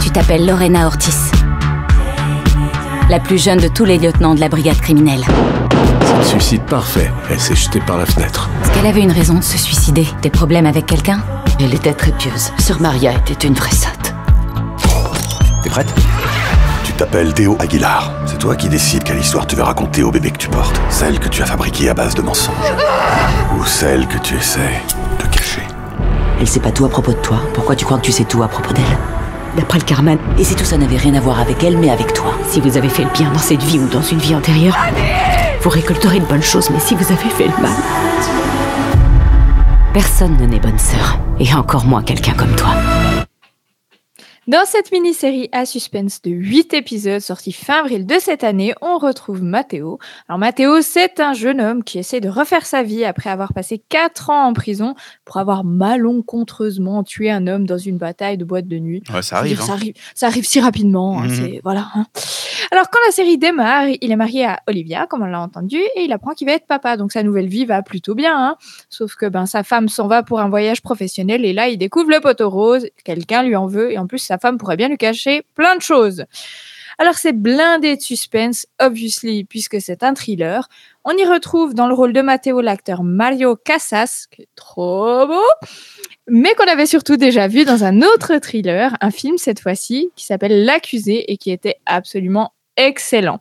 Tu 0.00 0.10
t'appelles 0.10 0.46
Lorena 0.46 0.86
Ortiz. 0.86 1.32
La 3.14 3.20
plus 3.20 3.40
jeune 3.40 3.60
de 3.60 3.68
tous 3.68 3.84
les 3.84 3.96
lieutenants 3.96 4.34
de 4.34 4.40
la 4.40 4.48
brigade 4.48 4.80
criminelle. 4.80 5.22
C'est 6.04 6.16
le 6.16 6.24
suicide 6.24 6.62
parfait. 6.62 7.12
Elle 7.30 7.38
s'est 7.38 7.54
jetée 7.54 7.78
par 7.78 7.96
la 7.96 8.06
fenêtre. 8.06 8.50
Est-ce 8.60 8.72
qu'elle 8.72 8.86
avait 8.88 9.02
une 9.02 9.12
raison 9.12 9.34
de 9.34 9.44
se 9.44 9.56
suicider? 9.56 10.08
Des 10.20 10.30
problèmes 10.30 10.66
avec 10.66 10.86
quelqu'un? 10.86 11.20
Elle 11.60 11.72
était 11.72 11.92
très 11.92 12.10
pieuse. 12.10 12.50
Sœur 12.58 12.80
Maria 12.80 13.12
était 13.12 13.46
une 13.46 13.54
vraie 13.54 13.70
sotte. 13.70 14.12
T'es 15.62 15.70
prête? 15.70 15.94
Tu 16.82 16.92
t'appelles 16.94 17.32
Théo 17.32 17.56
Aguilar. 17.60 18.10
C'est 18.26 18.38
toi 18.38 18.56
qui 18.56 18.68
décides 18.68 19.04
quelle 19.04 19.20
histoire 19.20 19.46
tu 19.46 19.54
veux 19.54 19.62
raconter 19.62 20.02
au 20.02 20.10
bébé 20.10 20.32
que 20.32 20.38
tu 20.38 20.48
portes. 20.48 20.80
Celle 20.88 21.20
que 21.20 21.28
tu 21.28 21.40
as 21.40 21.46
fabriquée 21.46 21.90
à 21.90 21.94
base 21.94 22.16
de 22.16 22.22
mensonges. 22.22 22.56
Ou 23.56 23.64
celle 23.64 24.08
que 24.08 24.18
tu 24.18 24.34
essaies 24.34 24.82
de 25.20 25.26
cacher. 25.28 25.62
Elle 26.40 26.48
sait 26.48 26.58
pas 26.58 26.72
tout 26.72 26.84
à 26.84 26.88
propos 26.88 27.12
de 27.12 27.18
toi. 27.18 27.38
Pourquoi 27.54 27.76
tu 27.76 27.84
crois 27.84 27.98
que 27.98 28.06
tu 28.06 28.10
sais 28.10 28.24
tout 28.24 28.42
à 28.42 28.48
propos 28.48 28.72
d'elle? 28.72 28.98
D'après 29.56 29.78
le 29.78 29.84
Carmen, 29.84 30.18
et 30.38 30.44
si 30.44 30.56
tout 30.56 30.64
ça 30.64 30.76
n'avait 30.76 30.96
rien 30.96 31.14
à 31.14 31.20
voir 31.20 31.40
avec 31.40 31.62
elle, 31.62 31.78
mais 31.78 31.90
avec 31.90 32.12
toi 32.12 32.36
Si 32.48 32.60
vous 32.60 32.76
avez 32.76 32.88
fait 32.88 33.04
le 33.04 33.10
bien 33.10 33.30
dans 33.30 33.38
cette 33.38 33.62
vie 33.62 33.78
ou 33.78 33.88
dans 33.88 34.02
une 34.02 34.18
vie 34.18 34.34
antérieure, 34.34 34.76
vous 35.62 35.70
récolterez 35.70 36.18
de 36.20 36.26
bonnes 36.26 36.42
choses, 36.42 36.70
mais 36.70 36.80
si 36.80 36.94
vous 36.94 37.12
avez 37.12 37.30
fait 37.30 37.46
le 37.46 37.62
mal... 37.62 37.72
Personne 39.92 40.36
ne 40.40 40.46
n'est 40.46 40.58
bonne 40.58 40.78
sœur, 40.78 41.20
et 41.38 41.54
encore 41.54 41.86
moins 41.86 42.02
quelqu'un 42.02 42.32
comme 42.32 42.54
toi. 42.56 42.70
Dans 44.46 44.66
cette 44.66 44.92
mini-série 44.92 45.48
à 45.52 45.64
suspense 45.64 46.20
de 46.20 46.30
8 46.30 46.74
épisodes 46.74 47.20
sortis 47.20 47.50
fin 47.52 47.80
avril 47.80 48.04
de 48.04 48.16
cette 48.20 48.44
année, 48.44 48.74
on 48.82 48.98
retrouve 48.98 49.42
Matteo. 49.42 49.98
Alors 50.28 50.38
Matteo, 50.38 50.82
c'est 50.82 51.18
un 51.18 51.32
jeune 51.32 51.62
homme 51.62 51.82
qui 51.82 51.98
essaie 51.98 52.20
de 52.20 52.28
refaire 52.28 52.66
sa 52.66 52.82
vie 52.82 53.06
après 53.06 53.30
avoir 53.30 53.54
passé 53.54 53.82
4 53.88 54.28
ans 54.28 54.44
en 54.48 54.52
prison 54.52 54.94
pour 55.24 55.38
avoir 55.38 55.64
malencontreusement 55.64 57.02
tué 57.04 57.30
un 57.30 57.46
homme 57.46 57.66
dans 57.66 57.78
une 57.78 57.96
bataille 57.96 58.36
de 58.36 58.44
boîte 58.44 58.68
de 58.68 58.78
nuit. 58.78 59.02
Ouais, 59.14 59.22
ça 59.22 59.38
arrive. 59.38 59.62
Ça 59.62 59.72
hein. 59.72 59.76
arrive, 59.76 59.94
ça 60.14 60.26
arrive 60.26 60.44
si 60.44 60.60
rapidement. 60.60 61.20
hein, 61.20 61.28
Mhm. 61.28 61.34
c'est- 61.34 61.60
voilà. 61.64 61.86
hein. 61.94 62.04
Alors 62.70 62.90
quand 62.90 62.98
la 63.06 63.12
série 63.12 63.38
démarre, 63.38 63.86
il 64.00 64.10
est 64.12 64.16
marié 64.16 64.44
à 64.44 64.60
Olivia, 64.68 65.06
comme 65.06 65.22
on 65.22 65.26
l'a 65.26 65.40
entendu, 65.40 65.76
et 65.78 66.02
il 66.02 66.12
apprend 66.12 66.32
qu'il 66.32 66.48
va 66.48 66.52
être 66.54 66.66
papa. 66.66 66.98
Donc 66.98 67.12
sa 67.12 67.22
nouvelle 67.22 67.46
vie 67.48 67.64
va 67.64 67.80
plutôt 67.82 68.14
bien. 68.14 68.56
Sauf 68.90 69.14
que 69.14 69.26
ben 69.26 69.46
sa 69.46 69.62
femme 69.62 69.88
s'en 69.88 70.06
va 70.06 70.22
pour 70.22 70.40
un 70.40 70.50
voyage 70.50 70.82
professionnel 70.82 71.46
et 71.46 71.54
là 71.54 71.68
il 71.68 71.78
découvre 71.78 72.10
le 72.10 72.20
poteau 72.20 72.50
rose. 72.50 72.86
Quelqu'un 73.04 73.42
lui 73.42 73.56
en 73.56 73.66
veut 73.66 73.90
et 73.92 73.96
en 73.98 74.06
plus 74.06 74.18
femme 74.38 74.58
pourrait 74.58 74.76
bien 74.76 74.88
lui 74.88 74.98
cacher 74.98 75.42
plein 75.54 75.76
de 75.76 75.82
choses. 75.82 76.24
Alors 76.98 77.14
c'est 77.14 77.32
blindé 77.32 77.96
de 77.96 78.00
suspense, 78.00 78.66
obviously, 78.80 79.44
puisque 79.44 79.80
c'est 79.80 80.02
un 80.02 80.14
thriller. 80.14 80.68
On 81.04 81.16
y 81.16 81.24
retrouve 81.24 81.74
dans 81.74 81.88
le 81.88 81.94
rôle 81.94 82.12
de 82.12 82.20
Matteo 82.20 82.60
l'acteur 82.60 83.02
Mario 83.02 83.56
Casas, 83.56 84.26
qui 84.30 84.42
est 84.42 84.48
trop 84.54 85.26
beau, 85.26 85.66
mais 86.28 86.54
qu'on 86.54 86.70
avait 86.70 86.86
surtout 86.86 87.16
déjà 87.16 87.48
vu 87.48 87.64
dans 87.64 87.84
un 87.84 88.00
autre 88.02 88.38
thriller, 88.38 88.96
un 89.00 89.10
film 89.10 89.38
cette 89.38 89.60
fois-ci, 89.60 90.10
qui 90.14 90.24
s'appelle 90.24 90.64
L'accusé 90.64 91.32
et 91.32 91.36
qui 91.36 91.50
était 91.50 91.76
absolument 91.86 92.52
excellent. 92.76 93.40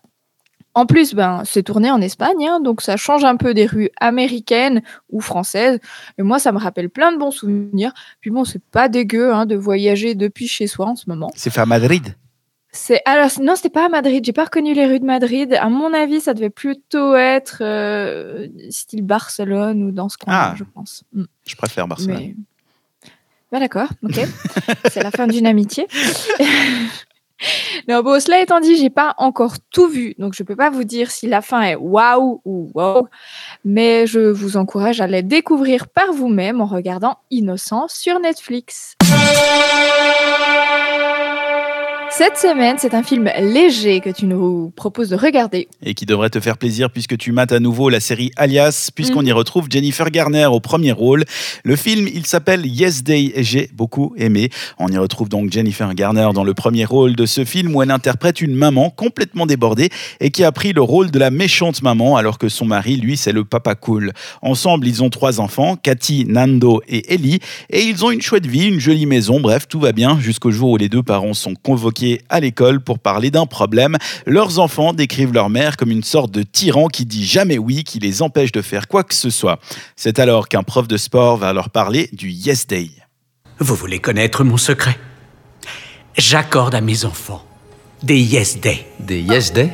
En 0.76 0.86
plus, 0.88 1.14
ben, 1.14 1.44
c'est 1.46 1.64
tourné 1.64 1.92
en 1.92 2.02
Espagne, 2.02 2.48
hein, 2.48 2.60
donc 2.60 2.82
ça 2.82 2.98
change 2.98 3.24
un 3.24 3.36
peu 3.36 3.54
des 3.54 3.66
rues 3.68 3.90
américaines 4.00 4.82
ou 5.12 5.22
françaises. 5.22 5.80
Et 6.18 6.24
moi, 6.24 6.40
ça 6.40 6.52
me 6.52 6.58
rappelle 6.58 6.90
plein 6.90 7.12
de 7.12 7.18
bons 7.18 7.30
souvenirs. 7.32 7.94
Puis 8.22 8.32
bon, 8.32 8.44
c'est 8.44 8.64
pas 8.64 8.90
dégueu 8.90 9.34
hein, 9.34 9.46
de 9.46 9.56
voyager 9.56 10.16
depuis 10.16 10.48
chez 10.48 10.66
soi 10.66 10.88
en 10.88 10.96
ce 10.96 11.06
moment. 11.08 11.30
C'est 11.36 11.52
fait 11.52 11.62
à 11.62 11.66
Madrid. 11.68 12.16
C'est 12.76 13.02
alors 13.06 13.30
non, 13.40 13.56
c'était 13.56 13.70
pas 13.70 13.86
à 13.86 13.90
Madrid. 13.90 14.26
J'ai 14.26 14.34
pas 14.34 14.46
reconnu 14.46 14.74
les 14.74 14.88
rues 14.88 15.00
de 15.00 15.06
Madrid. 15.06 15.56
À 15.62 15.70
mon 15.70 15.94
avis, 15.94 16.20
ça 16.22 16.34
devait 16.34 16.50
plutôt 16.50 17.14
être 17.16 17.60
euh, 17.62 18.48
style 18.72 19.04
Barcelone 19.04 19.84
ou 19.84 19.92
dans 19.92 20.10
ce 20.10 20.18
coin, 20.18 20.34
Ah. 20.36 20.56
je 20.58 20.64
pense. 20.64 21.04
Mm. 21.14 21.24
Je 21.46 21.56
préfère 21.56 21.88
Barcelone. 21.88 22.18
Mais 22.18 22.36
bah, 23.52 23.60
d'accord, 23.60 23.90
ok. 24.02 24.20
C'est 24.92 25.04
la 25.04 25.12
fin 25.12 25.28
d'une 25.28 25.46
amitié. 25.46 25.86
non, 27.88 28.02
bon, 28.02 28.20
cela 28.20 28.42
étant 28.42 28.60
dit, 28.60 28.78
j'ai 28.78 28.90
pas 28.90 29.16
encore 29.18 29.56
tout 29.72 29.88
vu, 29.88 30.16
donc 30.18 30.34
je 30.34 30.44
peux 30.44 30.56
pas 30.56 30.70
vous 30.70 30.84
dire 30.84 31.12
si 31.12 31.28
la 31.28 31.42
fin 31.42 31.62
est 31.62 31.76
waouh 31.76 32.42
ou 32.46 32.72
wow, 32.74 33.08
mais 33.66 34.08
je 34.08 34.20
vous 34.20 34.58
encourage 34.58 35.02
à 35.02 35.08
la 35.08 35.22
découvrir 35.22 35.88
par 35.88 36.12
vous-même 36.14 36.62
en 36.62 36.66
regardant 36.66 37.18
Innocent 37.32 37.88
sur 37.88 38.20
Netflix. 38.20 38.96
Cette 42.16 42.38
semaine, 42.38 42.76
c'est 42.78 42.94
un 42.94 43.02
film 43.02 43.28
léger 43.40 44.00
que 44.00 44.12
tu 44.12 44.28
nous 44.28 44.72
proposes 44.76 45.10
de 45.10 45.16
regarder. 45.16 45.68
et 45.84 45.96
qui 45.96 46.06
devrait 46.06 46.30
te 46.30 46.40
faire 46.40 46.58
plaisir 46.60 46.92
puisque 46.92 47.18
tu 47.18 47.32
mates 47.32 47.52
à 47.52 47.60
nouveau 47.60 47.90
la 47.90 48.00
série 48.00 48.30
Alias, 48.38 48.92
puisqu'on 48.94 49.22
Mhm. 49.22 49.28
y 49.28 49.32
retrouve 49.32 49.66
Jennifer 49.70 50.10
Garner 50.12 50.46
au 50.46 50.60
premier 50.60 50.92
rôle. 50.92 51.24
Le 51.64 51.76
film, 51.76 52.08
il 52.14 52.26
s'appelle 52.28 52.66
Yes 52.68 53.04
Day 53.04 53.32
et 53.36 53.44
j'ai 53.44 53.68
beaucoup 53.74 54.14
aimé. 54.18 54.50
On 54.78 54.90
y 54.90 54.98
retrouve 54.98 55.28
donc 55.28 55.52
Jennifer 55.52 55.92
Garner 55.96 56.30
dans 56.36 56.44
le 56.44 56.54
premier 56.54 56.86
rôle 56.86 57.16
de 57.16 57.26
ce 57.26 57.46
film 57.46 57.76
où 57.76 57.82
elle 57.82 57.90
interprète 57.92 58.42
une 58.42 58.54
maman 58.56 58.92
complètement 58.92 59.48
débordée 59.48 59.90
et 60.20 60.30
qui 60.30 60.44
a 60.44 60.52
pris 60.52 60.72
le 60.74 60.82
rôle 60.84 61.10
de 61.10 61.18
la 61.18 61.32
méchante 61.32 61.82
maman 61.82 62.16
alors 62.16 62.38
que 62.38 62.48
son 62.48 62.66
mari, 62.66 62.98
lui, 62.98 63.18
c'est 63.18 63.32
le 63.34 63.44
papa 63.44 63.74
cool. 63.74 64.14
Ensemble, 64.44 64.88
ils 64.88 65.02
ont 65.02 65.10
trois 65.10 65.40
enfants, 65.40 65.78
Cathy, 65.78 66.26
Nando 66.28 66.82
et 66.88 67.12
Ellie, 67.16 67.40
et 67.72 67.82
ils 67.82 68.06
ont 68.06 68.12
une 68.12 68.22
chouette 68.22 68.46
vie, 68.46 68.68
une 68.68 68.80
jolie 68.80 69.08
maison, 69.08 69.40
bref, 69.40 69.68
tout 69.68 69.80
va 69.80 69.94
bien 69.94 70.20
jusqu'au 70.20 70.52
jour 70.52 70.70
où 70.72 70.78
les 70.78 70.90
deux 70.90 71.04
parents 71.04 71.34
sont 71.34 71.56
convoqués 71.56 72.03
à 72.30 72.40
l'école 72.40 72.80
pour 72.82 73.00
parler 73.00 73.32
d'un 73.32 73.46
problème. 73.46 73.98
Leurs 74.26 74.60
enfants 74.60 74.94
décrivent 74.94 75.34
leur 75.34 75.50
mère 75.50 75.78
comme 75.78 75.92
une 75.92 76.04
sorte 76.04 76.32
de 76.32 76.44
tyran 76.44 76.88
qui 76.88 77.06
dit 77.06 77.26
jamais 77.26 77.58
oui, 77.58 77.84
qui 77.84 78.00
les 78.00 78.22
empêche 78.22 78.52
de 78.52 78.62
faire 78.62 78.88
quoi 78.88 79.04
que 79.04 79.14
ce 79.14 79.30
soit. 79.30 79.60
C'est 79.96 80.20
alors 80.20 80.48
qu'un 80.48 80.64
prof 80.64 80.88
de 80.88 80.98
sport 80.98 81.38
va 81.38 81.54
leur 81.54 81.70
parler 81.70 82.10
du 82.14 82.30
Yes 82.30 82.68
Day. 82.68 82.90
Vous 83.60 83.76
voulez 83.76 84.00
connaître 84.00 84.44
mon 84.44 84.58
secret? 84.58 84.98
J'accorde 86.18 86.76
à 86.76 86.82
mes 86.82 87.06
enfants 87.06 87.44
des 88.02 88.20
Yes 88.20 88.60
Day. 88.60 88.86
Des 89.00 89.22
Yes 89.22 89.54
Day? 89.54 89.72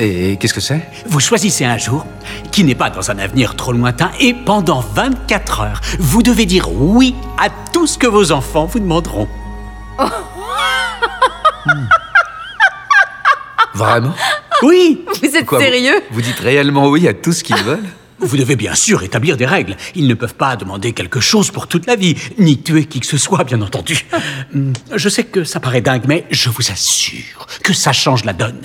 Et 0.00 0.36
qu'est-ce 0.40 0.54
que 0.54 0.60
c'est? 0.60 0.80
Vous 1.06 1.20
choisissez 1.20 1.64
un 1.64 1.78
jour 1.78 2.04
qui 2.50 2.64
n'est 2.64 2.74
pas 2.74 2.90
dans 2.90 3.12
un 3.12 3.18
avenir 3.18 3.54
trop 3.54 3.72
lointain 3.72 4.10
et 4.18 4.34
pendant 4.34 4.80
24 4.80 5.60
heures, 5.60 5.80
vous 6.00 6.22
devez 6.22 6.46
dire 6.46 6.72
oui 6.72 7.14
à 7.38 7.48
tout 7.48 7.78
tout 7.78 7.86
ce 7.86 7.96
que 7.96 8.08
vos 8.08 8.32
enfants 8.32 8.66
vous 8.66 8.80
demanderont. 8.80 9.28
Vraiment 13.74 14.14
Oui 14.62 15.04
Vous 15.22 15.36
êtes 15.36 15.46
Quoi, 15.46 15.60
sérieux? 15.60 16.00
Vous 16.10 16.22
dites 16.22 16.38
réellement 16.40 16.88
oui 16.88 17.06
à 17.08 17.14
tout 17.14 17.32
ce 17.32 17.44
qu'ils 17.44 17.56
veulent? 17.62 17.84
Vous 18.20 18.36
devez 18.36 18.56
bien 18.56 18.74
sûr 18.74 19.04
établir 19.04 19.36
des 19.36 19.46
règles. 19.46 19.76
Ils 19.94 20.08
ne 20.08 20.14
peuvent 20.14 20.34
pas 20.34 20.56
demander 20.56 20.92
quelque 20.92 21.20
chose 21.20 21.52
pour 21.52 21.68
toute 21.68 21.86
la 21.86 21.94
vie, 21.94 22.16
ni 22.38 22.60
tuer 22.60 22.86
qui 22.86 22.98
que 22.98 23.06
ce 23.06 23.16
soit, 23.16 23.44
bien 23.44 23.62
entendu. 23.62 24.04
Hum, 24.54 24.72
Je 24.92 25.08
sais 25.08 25.22
que 25.22 25.44
ça 25.44 25.60
paraît 25.60 25.82
dingue, 25.82 26.02
mais 26.08 26.26
je 26.32 26.48
vous 26.50 26.68
assure 26.72 27.46
que 27.62 27.72
ça 27.72 27.92
change 27.92 28.24
la 28.24 28.32
donne. 28.32 28.60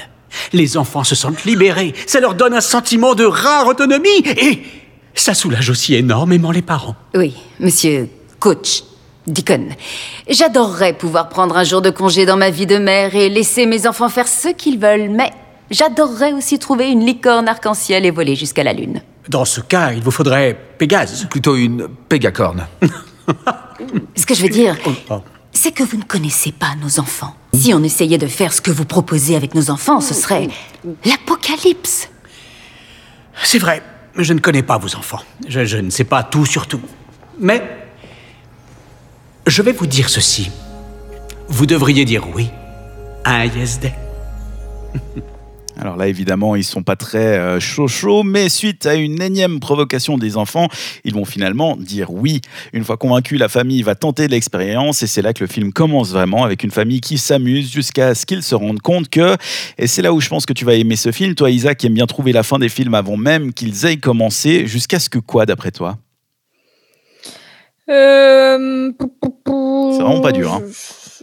Les 0.53 0.75
enfants 0.77 1.03
se 1.03 1.13
sentent 1.13 1.45
libérés, 1.45 1.93
ça 2.07 2.19
leur 2.19 2.33
donne 2.33 2.55
un 2.55 2.62
sentiment 2.62 3.13
de 3.13 3.25
rare 3.25 3.67
autonomie, 3.67 4.24
et 4.25 4.63
ça 5.13 5.36
soulage 5.36 5.69
aussi 5.69 5.93
énormément 5.93 6.50
les 6.50 6.63
parents. 6.63 6.95
Oui, 7.13 7.36
monsieur 7.60 8.10
coach 8.39 8.81
Deacon. 9.27 9.70
J'adorerais 10.30 10.94
pouvoir 10.94 11.30
prendre 11.30 11.56
un 11.58 11.63
jour 11.63 11.82
de 11.82 11.89
congé 11.89 12.25
dans 12.25 12.38
ma 12.38 12.50
vie 12.50 12.65
de 12.65 12.77
mère 12.77 13.15
et 13.15 13.30
laisser 13.30 13.65
mes 13.65 13.88
enfants 13.88 14.10
faire 14.10 14.27
ce 14.27 14.50
qu'ils 14.50 14.80
veulent, 14.80 15.10
mais 15.10 15.32
j'adorerais 15.72 16.34
aussi 16.34 16.60
trouver 16.60 16.89
une 16.92 17.06
licorne 17.06 17.48
arc-en-ciel 17.48 18.06
et 18.06 18.12
voler 18.12 18.36
jusqu'à 18.36 18.63
la 18.63 18.74
lune. 18.74 19.01
Dans 19.30 19.46
ce 19.46 19.62
cas, 19.62 19.92
il 19.94 20.01
vous 20.03 20.12
faudrait 20.12 20.58
Pégase. 20.77 21.27
Plutôt 21.30 21.56
une 21.56 21.88
pégacorne. 22.10 22.68
Ce 24.15 24.25
que 24.25 24.34
je 24.36 24.44
veux 24.44 24.50
dire, 24.50 24.77
Oh. 25.10 25.22
c'est 25.51 25.72
que 25.72 25.84
vous 25.84 25.98
ne 25.98 26.03
connaissez 26.03 26.51
pas 26.51 26.75
nos 26.82 27.00
enfants. 27.00 27.34
Si 27.53 27.74
on 27.74 27.84
essayait 27.84 28.18
de 28.18 28.27
faire 28.27 28.51
ce 28.53 28.62
que 28.62 28.72
vous 28.72 28.86
proposez 28.86 29.36
avec 29.36 29.56
nos 29.56 29.70
enfants, 29.70 30.01
ce 30.01 30.13
serait 30.13 30.50
l'apocalypse. 31.06 32.10
C'est 33.44 33.60
vrai, 33.60 33.82
je 34.18 34.34
ne 34.34 34.39
connais 34.39 34.63
pas 34.63 34.77
vos 34.77 34.94
enfants. 34.96 35.22
Je, 35.48 35.65
je 35.65 35.77
ne 35.77 35.89
sais 35.89 36.03
pas 36.03 36.24
tout 36.24 36.46
sur 36.46 36.68
tout. 36.68 36.82
Mais 37.39 37.62
je 39.47 39.62
vais 39.62 39.73
vous 39.73 39.88
dire 39.88 40.09
ceci. 40.09 40.51
Vous 41.47 41.65
devriez 41.65 42.05
dire 42.05 42.27
oui 42.33 42.50
à 43.23 43.41
un 43.41 43.45
yes 43.45 43.79
day. 43.79 43.93
Alors 45.79 45.97
là, 45.97 46.07
évidemment, 46.07 46.55
ils 46.55 46.63
sont 46.63 46.83
pas 46.83 46.95
très 46.95 47.38
euh, 47.39 47.59
chaud 47.59 47.88
chaud, 47.88 48.21
mais 48.21 48.47
suite 48.47 48.85
à 48.85 48.93
une 48.93 49.21
énième 49.21 49.59
provocation 49.59 50.19
des 50.19 50.38
enfants, 50.38 50.67
ils 51.03 51.13
vont 51.13 51.25
finalement 51.25 51.75
dire 51.75 52.13
oui. 52.13 52.41
Une 52.73 52.83
fois 52.83 52.95
convaincus, 52.95 53.39
la 53.39 53.50
famille 53.50 53.81
va 53.81 53.95
tenter 53.95 54.27
l'expérience 54.27 55.01
et 55.01 55.07
c'est 55.07 55.23
là 55.23 55.33
que 55.33 55.43
le 55.43 55.47
film 55.47 55.73
commence 55.73 56.12
vraiment 56.12 56.43
avec 56.43 56.63
une 56.63 56.69
famille 56.69 57.01
qui 57.01 57.17
s'amuse 57.17 57.71
jusqu'à 57.71 58.13
ce 58.13 58.25
qu'ils 58.27 58.43
se 58.43 58.53
rendent 58.53 58.81
compte 58.81 59.09
que, 59.09 59.35
et 59.79 59.88
c'est 59.88 60.03
là 60.03 60.13
où 60.13 60.21
je 60.21 60.29
pense 60.29 60.45
que 60.45 60.53
tu 60.53 60.63
vas 60.63 60.75
aimer 60.75 60.95
ce 60.95 61.12
film, 61.12 61.33
toi 61.33 61.50
Isaac 61.50 61.79
qui 61.79 61.88
aime 61.88 61.95
bien 61.95 62.07
trouver 62.07 62.33
la 62.33 62.43
fin 62.43 62.59
des 62.59 62.69
films 62.69 62.93
avant 62.93 63.17
même 63.17 63.51
qu'ils 63.51 63.85
aient 63.85 63.97
commencé, 63.97 64.67
jusqu'à 64.67 65.00
ce 65.00 65.09
que 65.09 65.19
quoi 65.19 65.47
d'après 65.47 65.71
toi? 65.71 65.97
Euh, 67.90 68.92
C'est 68.92 70.04
vraiment 70.04 70.22
pas 70.22 70.32
dur, 70.32 70.54
hein. 70.54 70.62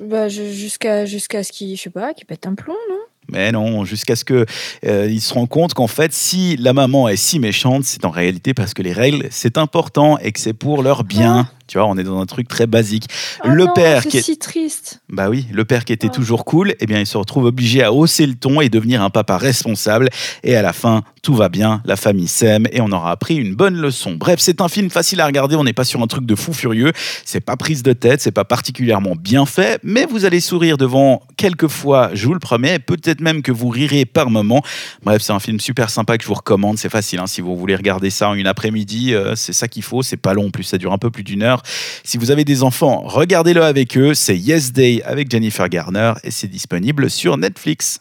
bah, 0.02 0.28
jusqu'à 0.28 1.06
jusqu'à 1.06 1.42
ce 1.42 1.52
qu'il, 1.52 1.76
je 1.76 1.82
sais 1.82 1.90
pas, 1.90 2.12
qu'il 2.14 2.26
pète 2.26 2.46
un 2.46 2.54
plomb, 2.54 2.74
non? 2.90 2.98
Mais 3.32 3.52
non, 3.52 3.84
jusqu'à 3.84 4.16
ce 4.16 4.24
que 4.24 4.44
euh, 4.84 5.18
se 5.18 5.34
rendent 5.34 5.48
compte 5.48 5.72
qu'en 5.74 5.86
fait, 5.86 6.12
si 6.12 6.56
la 6.56 6.72
maman 6.72 7.08
est 7.08 7.16
si 7.16 7.38
méchante, 7.38 7.84
c'est 7.84 8.04
en 8.04 8.10
réalité 8.10 8.54
parce 8.54 8.74
que 8.74 8.82
les 8.82 8.92
règles, 8.92 9.28
c'est 9.30 9.56
important 9.56 10.18
et 10.18 10.32
que 10.32 10.40
c'est 10.40 10.52
pour 10.52 10.82
leur 10.82 11.04
bien. 11.04 11.48
Tu 11.70 11.78
vois, 11.78 11.86
on 11.86 11.96
est 11.96 12.02
dans 12.02 12.20
un 12.20 12.26
truc 12.26 12.48
très 12.48 12.66
basique. 12.66 13.04
Oh 13.44 13.48
le 13.48 13.66
non, 13.66 13.72
père 13.72 14.04
qui 14.04 14.18
est... 14.18 14.22
si 14.22 14.36
triste. 14.38 15.00
Bah 15.08 15.28
oui, 15.30 15.46
le 15.52 15.64
père 15.64 15.84
qui 15.84 15.92
était 15.92 16.08
Oh. 16.10 16.14
toujours 16.16 16.44
cool, 16.44 16.74
eh 16.80 16.86
bien, 16.86 16.98
il 16.98 17.06
se 17.06 17.16
retrouve 17.16 17.44
obligé 17.44 17.84
à 17.84 17.92
hausser 17.92 18.26
le 18.26 18.34
ton 18.34 18.60
et 18.60 18.68
devenir 18.68 19.02
un 19.02 19.10
papa 19.10 19.36
responsable. 19.38 20.08
Et 20.42 20.56
à 20.56 20.62
la 20.62 20.72
fin, 20.72 21.02
tout 21.22 21.34
va 21.34 21.48
bien, 21.48 21.80
la 21.84 21.94
famille 21.94 22.26
s'aime 22.26 22.66
et 22.72 22.80
on 22.80 22.90
aura 22.90 23.12
appris 23.12 23.36
une 23.36 23.54
bonne 23.54 23.76
leçon. 23.76 24.14
Bref, 24.16 24.40
c'est 24.40 24.60
un 24.60 24.68
film 24.68 24.90
facile 24.90 25.20
à 25.20 25.26
regarder, 25.26 25.54
on 25.54 25.62
n'est 25.62 25.72
pas 25.72 25.84
sur 25.84 26.02
un 26.02 26.08
truc 26.08 26.26
de 26.26 26.34
fou 26.34 26.52
furieux. 26.52 26.92
C'est 27.24 27.40
pas 27.40 27.56
prise 27.56 27.84
de 27.84 27.92
tête, 27.92 28.20
c'est 28.20 28.32
pas 28.32 28.44
particulièrement 28.44 29.14
bien 29.16 29.46
fait, 29.46 29.78
mais 29.84 30.06
vous 30.06 30.24
allez 30.24 30.40
sourire 30.40 30.76
devant 30.76 31.22
quelques 31.36 31.68
fois, 31.68 32.10
je 32.14 32.26
vous 32.26 32.34
le 32.34 32.40
promets, 32.40 32.74
et 32.74 32.78
peut-être 32.80 33.20
même 33.20 33.42
que 33.42 33.52
vous 33.52 33.68
rirez 33.68 34.04
par 34.06 34.30
moment. 34.30 34.62
Bref, 35.04 35.22
c'est 35.22 35.32
un 35.32 35.38
film 35.40 35.60
super 35.60 35.88
sympa 35.90 36.16
que 36.18 36.24
je 36.24 36.28
vous 36.28 36.34
recommande, 36.34 36.78
c'est 36.78 36.88
facile. 36.88 37.20
hein, 37.20 37.26
si 37.28 37.40
vous 37.40 37.56
voulez 37.56 37.76
regarder 37.76 38.10
ça 38.10 38.28
en 38.28 38.34
une 38.34 38.46
après-midi, 38.48 39.14
euh, 39.14 39.34
c'est 39.36 39.52
ça 39.52 39.68
qu'il 39.68 39.82
faut, 39.84 40.02
c'est 40.02 40.16
pas 40.16 40.34
long, 40.34 40.46
en 40.46 40.50
plus 40.50 40.64
ça 40.64 40.78
dure 40.78 40.92
un 40.92 40.98
peu 40.98 41.10
plus 41.10 41.22
d'une 41.22 41.42
heure. 41.42 41.59
Si 42.04 42.18
vous 42.18 42.30
avez 42.30 42.44
des 42.44 42.62
enfants, 42.62 43.02
regardez-le 43.04 43.62
avec 43.62 43.96
eux. 43.96 44.14
C'est 44.14 44.36
Yes 44.36 44.72
Day 44.72 45.02
avec 45.04 45.30
Jennifer 45.30 45.68
Garner 45.68 46.14
et 46.24 46.30
c'est 46.30 46.48
disponible 46.48 47.10
sur 47.10 47.36
Netflix. 47.36 47.98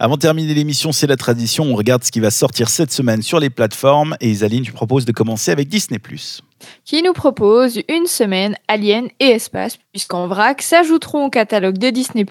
Avant 0.00 0.14
de 0.14 0.20
terminer 0.20 0.54
l'émission, 0.54 0.92
c'est 0.92 1.06
la 1.06 1.16
tradition. 1.16 1.64
On 1.64 1.74
regarde 1.74 2.04
ce 2.04 2.12
qui 2.12 2.20
va 2.20 2.30
sortir 2.30 2.68
cette 2.68 2.92
semaine 2.92 3.22
sur 3.22 3.40
les 3.40 3.50
plateformes. 3.50 4.16
Et 4.20 4.30
Isaline, 4.30 4.62
tu 4.62 4.72
proposes 4.72 5.04
de 5.04 5.12
commencer 5.12 5.50
avec 5.50 5.68
Disney+. 5.68 5.98
qui 6.84 7.02
nous 7.02 7.12
propose 7.12 7.80
une 7.88 8.06
semaine 8.06 8.56
Alien 8.68 9.08
et 9.20 9.30
Espace, 9.30 9.78
puisqu'en 9.92 10.28
vrac 10.28 10.62
s'ajouteront 10.62 11.26
au 11.26 11.30
catalogue 11.30 11.78
de 11.78 11.90
Disney+, 11.90 12.24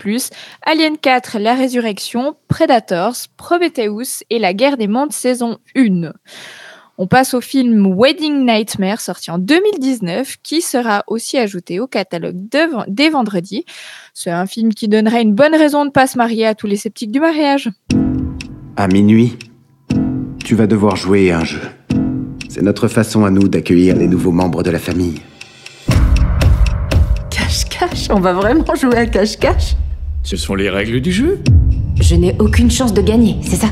Alien 0.66 0.98
4, 0.98 1.40
La 1.40 1.56
Résurrection, 1.56 2.36
Predators, 2.48 3.16
Prometheus 3.36 4.24
et 4.30 4.40
La 4.40 4.54
Guerre 4.54 4.78
des 4.78 4.88
Mondes 4.88 5.14
saison 5.14 5.58
1. 5.76 6.14
On 7.00 7.06
passe 7.06 7.36
au 7.36 7.42
film 7.42 7.94
Wedding 7.96 8.44
Nightmare, 8.46 9.00
sorti 9.02 9.30
en 9.30 9.38
2019, 9.38 10.38
qui 10.42 10.62
sera 10.62 11.04
aussi 11.06 11.38
ajouté 11.38 11.80
au 11.80 11.86
catalogue 11.86 12.50
de- 12.50 12.90
dès 12.92 13.10
vendredi. 13.10 13.66
C'est 14.16 14.32
un 14.32 14.48
film 14.48 14.74
qui 14.74 14.88
donnerait 14.88 15.22
une 15.22 15.34
bonne 15.36 15.54
raison 15.54 15.82
de 15.82 15.90
ne 15.90 15.92
pas 15.92 16.08
se 16.08 16.18
marier 16.18 16.48
à 16.48 16.56
tous 16.56 16.66
les 16.66 16.76
sceptiques 16.76 17.12
du 17.12 17.20
mariage. 17.20 17.70
À 18.78 18.88
minuit, 18.88 19.38
tu 20.44 20.56
vas 20.56 20.66
devoir 20.66 20.96
jouer 20.96 21.32
à 21.32 21.40
un 21.40 21.44
jeu. 21.44 21.62
C'est 22.50 22.64
notre 22.64 22.88
façon 22.88 23.26
à 23.26 23.30
nous 23.30 23.48
d'accueillir 23.48 23.96
les 23.96 24.08
nouveaux 24.08 24.32
membres 24.32 24.64
de 24.64 24.72
la 24.72 24.80
famille. 24.80 25.22
Cache-cache 27.30 28.08
On 28.10 28.20
va 28.20 28.34
vraiment 28.34 28.74
jouer 28.74 28.96
à 28.98 29.06
cache-cache 29.06 29.76
Ce 30.24 30.36
sont 30.36 30.56
les 30.56 30.72
règles 30.72 31.00
du 31.02 31.12
jeu. 31.12 31.40
Je 32.02 32.16
n'ai 32.16 32.36
aucune 32.40 32.72
chance 32.72 32.94
de 32.94 33.02
gagner, 33.02 33.36
c'est 33.44 33.58
ça? 33.58 33.68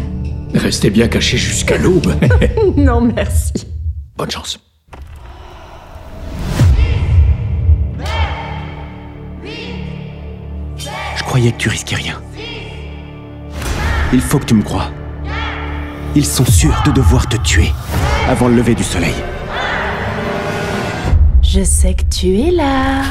Restez 0.56 0.90
bien 0.90 1.08
cachés 1.08 1.38
jusqu'à 1.38 1.78
l'aube. 1.78 2.14
Non, 2.78 3.02
merci. 3.02 3.54
Bonne 4.18 4.32
chance. 4.32 4.60
Je 11.18 11.24
croyais 11.24 11.52
que 11.52 11.58
tu 11.58 11.70
risquais 11.70 11.96
rien. 11.96 12.22
Il 14.14 14.22
faut 14.22 14.40
que 14.40 14.46
tu 14.46 14.54
me 14.54 14.64
crois. 14.64 14.92
Ils 16.16 16.26
sont 16.26 16.46
sûrs 16.46 16.82
de 16.86 16.92
devoir 16.92 17.28
te 17.28 17.36
tuer 17.38 17.72
avant 18.30 18.48
le 18.48 18.56
lever 18.56 18.76
du 18.76 18.84
soleil. 18.84 19.16
Je 21.42 21.64
sais 21.64 21.94
que 21.94 22.04
tu 22.04 22.40
es 22.40 22.52
là. 22.52 23.04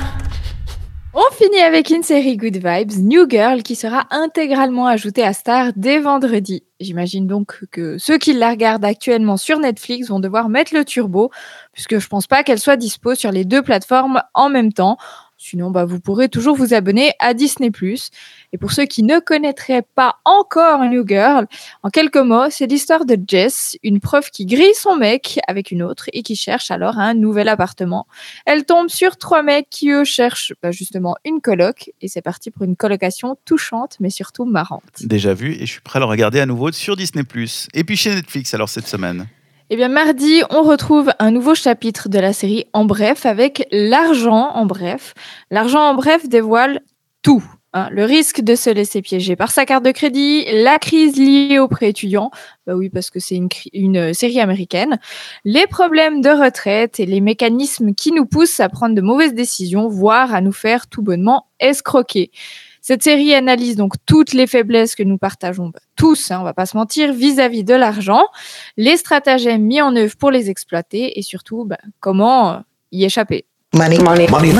On 1.16 1.32
finit 1.32 1.60
avec 1.60 1.90
une 1.90 2.02
série 2.02 2.36
Good 2.36 2.56
Vibes, 2.56 2.90
New 2.98 3.30
Girl, 3.30 3.62
qui 3.62 3.76
sera 3.76 4.08
intégralement 4.10 4.88
ajoutée 4.88 5.22
à 5.22 5.32
Star 5.32 5.70
dès 5.76 6.00
vendredi. 6.00 6.64
J'imagine 6.80 7.28
donc 7.28 7.64
que 7.70 7.98
ceux 7.98 8.18
qui 8.18 8.32
la 8.32 8.50
regardent 8.50 8.84
actuellement 8.84 9.36
sur 9.36 9.60
Netflix 9.60 10.08
vont 10.08 10.18
devoir 10.18 10.48
mettre 10.48 10.74
le 10.74 10.84
turbo, 10.84 11.30
puisque 11.72 12.00
je 12.00 12.08
pense 12.08 12.26
pas 12.26 12.42
qu'elle 12.42 12.58
soit 12.58 12.76
dispo 12.76 13.14
sur 13.14 13.30
les 13.30 13.44
deux 13.44 13.62
plateformes 13.62 14.22
en 14.34 14.48
même 14.48 14.72
temps. 14.72 14.96
Sinon, 15.36 15.70
bah, 15.70 15.84
vous 15.84 16.00
pourrez 16.00 16.28
toujours 16.28 16.56
vous 16.56 16.74
abonner 16.74 17.12
à 17.20 17.32
Disney+. 17.32 17.70
Et 18.54 18.56
pour 18.56 18.70
ceux 18.70 18.84
qui 18.84 19.02
ne 19.02 19.18
connaîtraient 19.18 19.82
pas 19.96 20.20
encore 20.24 20.84
New 20.84 21.04
Girl, 21.04 21.48
en 21.82 21.90
quelques 21.90 22.18
mots, 22.18 22.50
c'est 22.50 22.68
l'histoire 22.68 23.04
de 23.04 23.18
Jess, 23.26 23.76
une 23.82 23.98
prof 23.98 24.30
qui 24.30 24.46
grille 24.46 24.74
son 24.76 24.94
mec 24.94 25.40
avec 25.48 25.72
une 25.72 25.82
autre 25.82 26.08
et 26.12 26.22
qui 26.22 26.36
cherche 26.36 26.70
alors 26.70 27.00
un 27.00 27.14
nouvel 27.14 27.48
appartement. 27.48 28.06
Elle 28.46 28.64
tombe 28.64 28.90
sur 28.90 29.16
trois 29.16 29.42
mecs 29.42 29.68
qui, 29.70 29.90
eux, 29.90 30.04
cherchent 30.04 30.52
bah, 30.62 30.70
justement 30.70 31.16
une 31.24 31.40
coloc. 31.40 31.90
Et 32.00 32.06
c'est 32.06 32.22
parti 32.22 32.52
pour 32.52 32.62
une 32.62 32.76
colocation 32.76 33.36
touchante, 33.44 33.96
mais 33.98 34.08
surtout 34.08 34.44
marrante. 34.44 34.82
Déjà 35.00 35.34
vu 35.34 35.54
et 35.54 35.66
je 35.66 35.72
suis 35.72 35.80
prêt 35.80 35.98
à 35.98 36.00
le 36.00 36.06
regarder 36.06 36.38
à 36.38 36.46
nouveau 36.46 36.70
sur 36.70 36.94
Disney+. 36.94 37.24
Et 37.74 37.82
puis 37.82 37.96
chez 37.96 38.14
Netflix, 38.14 38.54
alors 38.54 38.68
cette 38.68 38.86
semaine. 38.86 39.26
Eh 39.70 39.74
bien, 39.74 39.88
mardi, 39.88 40.42
on 40.50 40.62
retrouve 40.62 41.10
un 41.18 41.32
nouveau 41.32 41.56
chapitre 41.56 42.08
de 42.08 42.20
la 42.20 42.32
série 42.32 42.66
En 42.72 42.84
Bref 42.84 43.26
avec 43.26 43.66
L'argent 43.72 44.52
en 44.54 44.64
bref. 44.64 45.14
L'argent 45.50 45.80
en 45.80 45.94
bref 45.94 46.28
dévoile 46.28 46.82
tout. 47.22 47.42
Hein. 47.74 47.88
le 47.90 48.04
risque 48.04 48.40
de 48.40 48.54
se 48.54 48.70
laisser 48.70 49.02
piéger 49.02 49.36
par 49.36 49.50
sa 49.50 49.66
carte 49.66 49.84
de 49.84 49.90
crédit, 49.90 50.46
la 50.50 50.78
crise 50.78 51.16
liée 51.16 51.58
aux 51.58 51.68
prêts 51.68 51.90
étudiants, 51.90 52.30
bah 52.66 52.74
oui 52.74 52.88
parce 52.88 53.10
que 53.10 53.20
c'est 53.20 53.38
une, 53.74 53.96
euh, 53.96 54.12
série 54.14 54.40
américaine, 54.40 54.98
les 55.44 55.66
problèmes 55.66 56.22
de 56.22 56.30
retraite 56.30 56.98
et 57.00 57.06
les 57.06 57.20
mécanismes 57.20 57.94
qui 57.94 58.12
nous 58.12 58.24
poussent 58.24 58.60
à 58.60 58.70
prendre 58.70 58.94
de 58.94 59.02
mauvaises 59.02 59.34
décisions, 59.34 59.88
voire 59.88 60.34
à 60.34 60.40
nous 60.40 60.52
faire 60.52 60.86
tout 60.86 61.02
bonnement 61.02 61.46
escroquer. 61.60 62.30
Cette 62.80 63.02
série 63.02 63.34
analyse 63.34 63.76
donc 63.76 63.94
toutes 64.04 64.34
les 64.34 64.46
faiblesses 64.46 64.94
que 64.94 65.02
nous 65.02 65.16
partageons 65.16 65.68
bah, 65.68 65.80
tous, 65.96 66.30
hein, 66.30 66.38
on 66.40 66.44
va 66.44 66.52
pas 66.52 66.66
se 66.66 66.76
mentir, 66.76 67.12
vis-à-vis 67.12 67.64
de 67.64 67.74
l'argent, 67.74 68.26
les 68.76 68.96
stratagèmes 68.96 69.62
mis 69.62 69.80
en 69.80 69.96
œuvre 69.96 70.16
pour 70.16 70.30
les 70.30 70.50
exploiter 70.50 71.18
et 71.18 71.22
surtout 71.22 71.64
bah, 71.64 71.78
comment 72.00 72.52
euh, 72.52 72.58
y 72.92 73.04
échapper. 73.04 73.46
Money. 73.74 73.98
Money. 73.98 74.26
Money. 74.30 74.52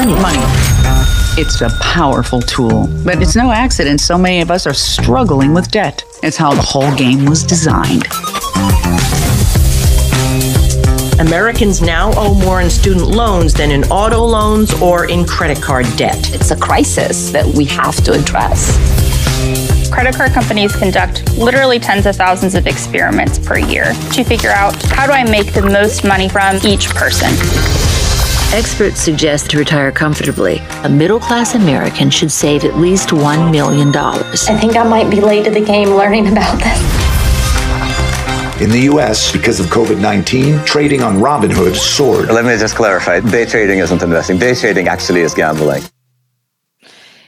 Money. 1.36 1.46
It's 1.46 1.60
a 1.60 1.70
powerful 1.80 2.40
tool, 2.40 2.88
but 3.04 3.20
it's 3.22 3.36
no 3.36 3.50
accident 3.50 4.00
so 4.00 4.16
many 4.18 4.40
of 4.40 4.50
us 4.50 4.66
are 4.66 4.74
struggling 4.74 5.54
with 5.54 5.70
debt. 5.70 6.04
It's 6.22 6.36
how 6.36 6.54
the 6.54 6.62
whole 6.62 6.94
game 6.96 7.26
was 7.26 7.42
designed. 7.42 8.06
Americans 11.20 11.80
now 11.80 12.12
owe 12.16 12.34
more 12.34 12.60
in 12.60 12.68
student 12.68 13.06
loans 13.06 13.54
than 13.54 13.70
in 13.70 13.84
auto 13.84 14.24
loans 14.24 14.72
or 14.82 15.08
in 15.08 15.24
credit 15.24 15.62
card 15.62 15.86
debt. 15.96 16.34
It's 16.34 16.50
a 16.50 16.56
crisis 16.56 17.30
that 17.30 17.46
we 17.46 17.64
have 17.66 17.96
to 18.04 18.12
address. 18.12 18.76
Credit 19.90 20.14
card 20.14 20.32
companies 20.32 20.74
conduct 20.74 21.36
literally 21.38 21.78
tens 21.78 22.06
of 22.06 22.16
thousands 22.16 22.54
of 22.54 22.66
experiments 22.66 23.38
per 23.38 23.58
year 23.58 23.92
to 24.12 24.24
figure 24.24 24.50
out 24.50 24.74
how 24.90 25.06
do 25.06 25.12
I 25.12 25.24
make 25.30 25.52
the 25.52 25.62
most 25.62 26.04
money 26.04 26.28
from 26.28 26.56
each 26.64 26.88
person. 26.90 27.93
Experts 28.54 29.00
suggest 29.00 29.50
to 29.50 29.58
retire 29.58 29.90
comfortably, 29.90 30.58
a 30.84 30.88
middle 30.88 31.18
class 31.18 31.56
American 31.56 32.08
should 32.08 32.30
save 32.30 32.64
at 32.64 32.78
least 32.78 33.08
$1 33.08 33.50
million. 33.50 33.90
I 33.96 34.56
think 34.60 34.76
I 34.76 34.84
might 34.84 35.10
be 35.10 35.20
late 35.20 35.44
to 35.46 35.50
the 35.50 35.60
game 35.60 35.88
learning 35.88 36.28
about 36.28 36.56
this. 36.60 36.78
In 38.62 38.70
the 38.70 38.82
US, 38.92 39.32
because 39.32 39.58
of 39.58 39.66
COVID 39.66 40.00
19, 40.00 40.64
trading 40.64 41.02
on 41.02 41.16
Robinhood 41.16 41.74
soared. 41.74 42.28
Let 42.28 42.44
me 42.44 42.56
just 42.56 42.76
clarify 42.76 43.18
day 43.18 43.44
trading 43.44 43.80
isn't 43.80 44.00
investing, 44.00 44.38
day 44.38 44.54
trading 44.54 44.86
actually 44.86 45.22
is 45.22 45.34
gambling. 45.34 45.82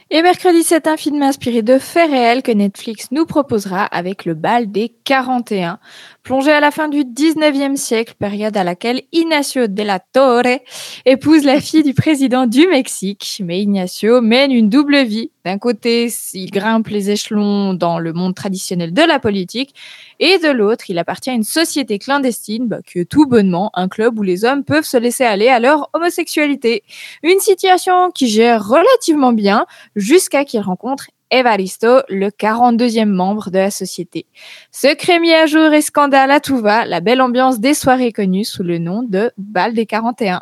Et 0.09 0.21
mercredi, 0.21 0.63
c'est 0.63 0.87
un 0.87 0.95
film 0.95 1.21
inspiré 1.21 1.61
de 1.61 1.77
faits 1.77 2.09
réels 2.09 2.41
que 2.41 2.53
Netflix 2.53 3.11
nous 3.11 3.25
proposera 3.25 3.83
avec 3.83 4.23
le 4.23 4.35
bal 4.35 4.71
des 4.71 4.95
41. 5.03 5.79
Plongé 6.27 6.51
à 6.51 6.59
la 6.59 6.71
fin 6.71 6.89
du 6.89 7.05
19e 7.05 7.77
siècle, 7.77 8.13
période 8.19 8.57
à 8.57 8.65
laquelle 8.65 9.01
Ignacio 9.13 9.67
de 9.67 9.81
la 9.81 9.99
Torre 9.99 10.59
épouse 11.05 11.45
la 11.45 11.61
fille 11.61 11.83
du 11.83 11.93
président 11.93 12.47
du 12.47 12.67
Mexique. 12.67 13.41
Mais 13.45 13.61
Ignacio 13.61 14.19
mène 14.19 14.51
une 14.51 14.67
double 14.67 15.05
vie. 15.05 15.31
D'un 15.45 15.57
côté, 15.57 16.09
il 16.33 16.51
grimpe 16.51 16.89
les 16.89 17.11
échelons 17.11 17.73
dans 17.73 17.97
le 17.97 18.11
monde 18.11 18.35
traditionnel 18.35 18.93
de 18.93 19.03
la 19.03 19.19
politique, 19.19 19.73
et 20.19 20.37
de 20.39 20.49
l'autre, 20.49 20.89
il 20.89 20.99
appartient 20.99 21.29
à 21.29 21.33
une 21.33 21.43
société 21.43 21.97
clandestine, 21.97 22.67
bah, 22.67 22.79
qui 22.85 23.05
tout 23.05 23.25
bonnement 23.25 23.71
un 23.73 23.87
club 23.87 24.19
où 24.19 24.21
les 24.21 24.43
hommes 24.43 24.65
peuvent 24.65 24.83
se 24.83 24.97
laisser 24.97 25.23
aller 25.23 25.47
à 25.47 25.61
leur 25.61 25.89
homosexualité. 25.93 26.83
Une 27.23 27.39
situation 27.39 28.11
qui 28.11 28.27
gère 28.27 28.67
relativement 28.67 29.31
bien 29.31 29.65
jusqu'à 29.95 30.43
qu'il 30.43 30.59
rencontre 30.59 31.05
Evaristo, 31.31 32.01
le 32.09 32.29
42e 32.29 33.05
membre 33.05 33.51
de 33.51 33.59
la 33.59 33.71
société. 33.71 34.25
Secret 34.71 35.19
mis 35.19 35.33
à 35.33 35.45
jour 35.45 35.73
et 35.73 35.81
scandale 35.81 36.31
à 36.31 36.39
tout 36.39 36.57
va, 36.57 36.85
la 36.85 36.99
belle 36.99 37.21
ambiance 37.21 37.59
des 37.59 37.73
soirées 37.73 38.11
connues 38.11 38.45
sous 38.45 38.63
le 38.63 38.77
nom 38.77 39.03
de 39.03 39.31
Bal 39.37 39.73
des 39.73 39.85
41. 39.85 40.41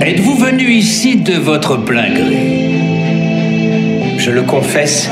Êtes-vous 0.00 0.34
venu 0.36 0.70
ici 0.70 1.16
de 1.16 1.34
votre 1.34 1.78
plein 1.78 2.12
gré? 2.12 2.64
Je 4.18 4.30
le 4.30 4.42
confesse. 4.42 5.08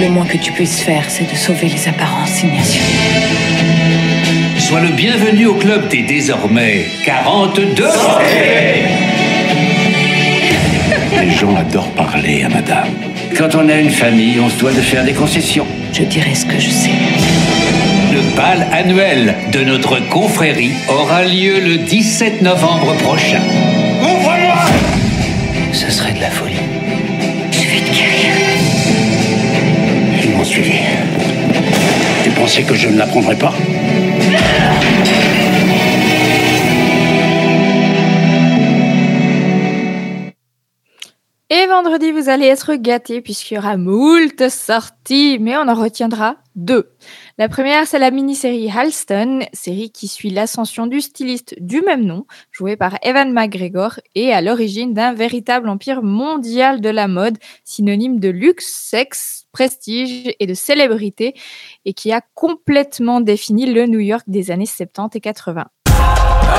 Le 0.00 0.08
moins 0.08 0.26
que 0.26 0.38
tu 0.38 0.50
puisses 0.52 0.80
faire, 0.80 1.04
c'est 1.08 1.30
de 1.30 1.36
sauver 1.36 1.68
les 1.68 1.88
apparences, 1.88 2.42
Ignacio. 2.42 2.82
Sois 4.58 4.80
le 4.80 4.88
bienvenu 4.88 5.46
au 5.46 5.54
club 5.54 5.88
des 5.88 6.02
désormais 6.02 6.86
42. 7.04 7.84
Les 11.20 11.30
gens 11.30 11.54
adorent 11.54 11.90
parler 11.90 12.44
à 12.44 12.48
madame. 12.48 12.88
Quand 13.36 13.54
on 13.54 13.68
a 13.68 13.74
une 13.74 13.90
famille, 13.90 14.40
on 14.40 14.48
se 14.48 14.58
doit 14.58 14.72
de 14.72 14.80
faire 14.80 15.04
des 15.04 15.12
concessions. 15.12 15.66
Je 15.92 16.02
dirai 16.04 16.34
ce 16.34 16.46
que 16.46 16.58
je 16.58 16.70
sais. 16.70 16.92
Le 18.10 18.34
bal 18.34 18.66
annuel 18.72 19.34
de 19.52 19.62
notre 19.62 19.98
confrérie 20.08 20.72
aura 20.88 21.24
lieu 21.24 21.60
le 21.60 21.76
17 21.76 22.40
novembre 22.40 22.94
prochain. 22.94 23.40
Ouvre-moi 24.00 24.56
Ce 25.72 25.90
serait 25.90 26.14
de 26.14 26.20
la 26.20 26.30
folie. 26.30 26.56
Je 27.52 27.68
vais 27.68 27.80
te 27.80 27.94
guérir. 27.94 28.32
Ils 30.24 30.30
m'ont 30.30 30.44
suivi. 30.44 30.78
Tu 32.24 32.30
pensais 32.30 32.62
que 32.62 32.74
je 32.74 32.88
ne 32.88 32.96
l'apprendrais 32.96 33.36
pas? 33.36 33.52
Vendredi, 41.82 42.12
vous 42.12 42.28
allez 42.28 42.44
être 42.44 42.74
gâtés 42.74 43.22
puisqu'il 43.22 43.54
y 43.54 43.58
aura 43.58 43.78
moult 43.78 44.50
sorties, 44.50 45.38
mais 45.40 45.56
on 45.56 45.66
en 45.66 45.74
retiendra 45.74 46.36
deux. 46.54 46.92
La 47.38 47.48
première, 47.48 47.86
c'est 47.86 47.98
la 47.98 48.10
mini-série 48.10 48.70
Halston, 48.70 49.40
série 49.54 49.90
qui 49.90 50.06
suit 50.06 50.28
l'ascension 50.28 50.86
du 50.86 51.00
styliste 51.00 51.54
du 51.58 51.80
même 51.80 52.04
nom, 52.04 52.26
joué 52.52 52.76
par 52.76 52.98
Evan 53.02 53.32
McGregor, 53.32 53.98
et 54.14 54.30
à 54.30 54.42
l'origine 54.42 54.92
d'un 54.92 55.14
véritable 55.14 55.70
empire 55.70 56.02
mondial 56.02 56.82
de 56.82 56.90
la 56.90 57.08
mode, 57.08 57.38
synonyme 57.64 58.20
de 58.20 58.28
luxe, 58.28 58.66
sexe, 58.66 59.46
prestige 59.50 60.34
et 60.38 60.46
de 60.46 60.54
célébrité, 60.54 61.32
et 61.86 61.94
qui 61.94 62.12
a 62.12 62.20
complètement 62.34 63.22
défini 63.22 63.64
le 63.64 63.86
New 63.86 64.00
York 64.00 64.24
des 64.26 64.50
années 64.50 64.66
70 64.66 65.16
et 65.16 65.20
80. 65.20 65.64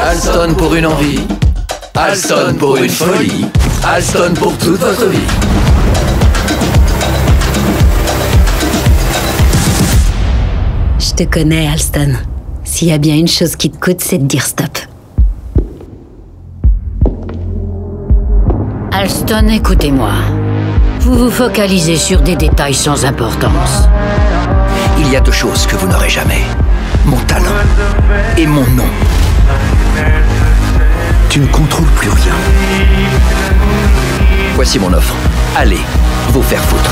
Alston 0.02 0.56
pour 0.58 0.74
une 0.74 0.88
envie, 0.88 1.28
Alston 1.94 2.56
pour 2.58 2.78
une 2.78 2.90
folie, 2.90 3.46
Alston 3.84 4.34
pour 4.36 4.56
toute 4.58 4.80
votre 4.80 5.08
vie. 5.08 5.18
Je 11.00 11.14
te 11.14 11.24
connais, 11.24 11.68
Alston. 11.68 12.14
S'il 12.64 12.90
y 12.90 12.92
a 12.92 13.00
bien 13.00 13.16
une 13.16 13.28
chose 13.28 13.56
qui 13.56 13.72
te 13.72 13.78
coûte, 13.78 14.02
c'est 14.02 14.20
de 14.20 14.26
dire 14.26 14.46
stop. 14.46 14.78
Alston, 18.92 19.48
écoutez-moi. 19.50 20.12
Vous 21.00 21.16
vous 21.16 21.32
focalisez 21.32 21.98
sur 21.98 22.22
des 22.22 22.36
détails 22.36 22.76
sans 22.76 23.04
importance. 23.04 23.90
Il 25.00 25.12
y 25.12 25.16
a 25.16 25.20
deux 25.22 25.32
choses 25.32 25.66
que 25.66 25.76
vous 25.76 25.88
n'aurez 25.88 26.10
jamais. 26.10 26.44
Mon 27.06 27.18
talent 27.22 27.46
et 28.38 28.46
mon 28.46 28.66
nom. 28.76 28.90
Tu 31.30 31.40
ne 31.40 31.48
contrôles 31.48 31.88
plus 31.96 32.10
rien. 32.10 32.36
Voici 34.64 34.78
mon 34.78 34.94
offre. 34.94 35.16
Allez, 35.58 35.80
vous 36.30 36.44
faire 36.44 36.64
foutre. 36.64 36.92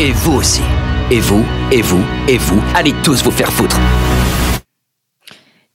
Et 0.00 0.12
vous 0.12 0.32
aussi. 0.32 0.62
Et 1.10 1.20
vous, 1.20 1.44
et 1.70 1.82
vous, 1.82 2.02
et 2.26 2.38
vous, 2.38 2.58
allez 2.74 2.94
tous 3.04 3.22
vous 3.22 3.30
faire 3.30 3.52
foutre. 3.52 3.78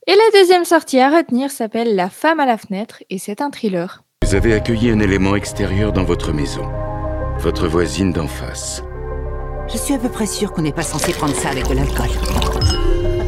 Et 0.08 0.16
la 0.16 0.40
deuxième 0.40 0.64
sortie 0.64 0.98
à 0.98 1.10
retenir 1.10 1.52
s'appelle 1.52 1.94
La 1.94 2.10
femme 2.10 2.40
à 2.40 2.44
la 2.44 2.58
fenêtre, 2.58 3.04
et 3.08 3.18
c'est 3.18 3.40
un 3.40 3.50
thriller. 3.50 4.02
Vous 4.26 4.34
avez 4.34 4.52
accueilli 4.52 4.90
un 4.90 4.98
élément 4.98 5.36
extérieur 5.36 5.92
dans 5.92 6.02
votre 6.02 6.32
maison. 6.32 6.68
Votre 7.38 7.68
voisine 7.68 8.12
d'en 8.12 8.26
face. 8.26 8.82
Je 9.72 9.78
suis 9.78 9.94
à 9.94 9.98
peu 9.98 10.08
près 10.08 10.26
sûre 10.26 10.50
qu'on 10.50 10.62
n'est 10.62 10.72
pas 10.72 10.82
censé 10.82 11.12
prendre 11.12 11.36
ça 11.36 11.50
avec 11.50 11.68
de 11.68 11.74
l'alcool. 11.74 12.10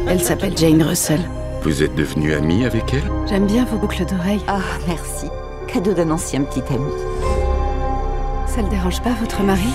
Elle 0.09 0.19
s'appelle 0.19 0.57
Jane 0.57 0.83
Russell. 0.83 1.21
Vous 1.61 1.81
êtes 1.81 1.95
devenu 1.95 2.33
ami 2.33 2.65
avec 2.65 2.93
elle? 2.93 3.09
J'aime 3.29 3.47
bien 3.47 3.63
vos 3.63 3.77
boucles 3.77 4.03
d'oreilles. 4.03 4.43
Ah, 4.49 4.59
merci. 4.85 5.27
Cadeau 5.71 5.93
d'un 5.93 6.11
ancien 6.11 6.43
petit 6.43 6.63
ami. 6.73 6.91
Ça 8.53 8.61
le 8.61 8.67
dérange 8.67 9.01
pas, 9.01 9.11
votre 9.11 9.43
mari 9.43 9.69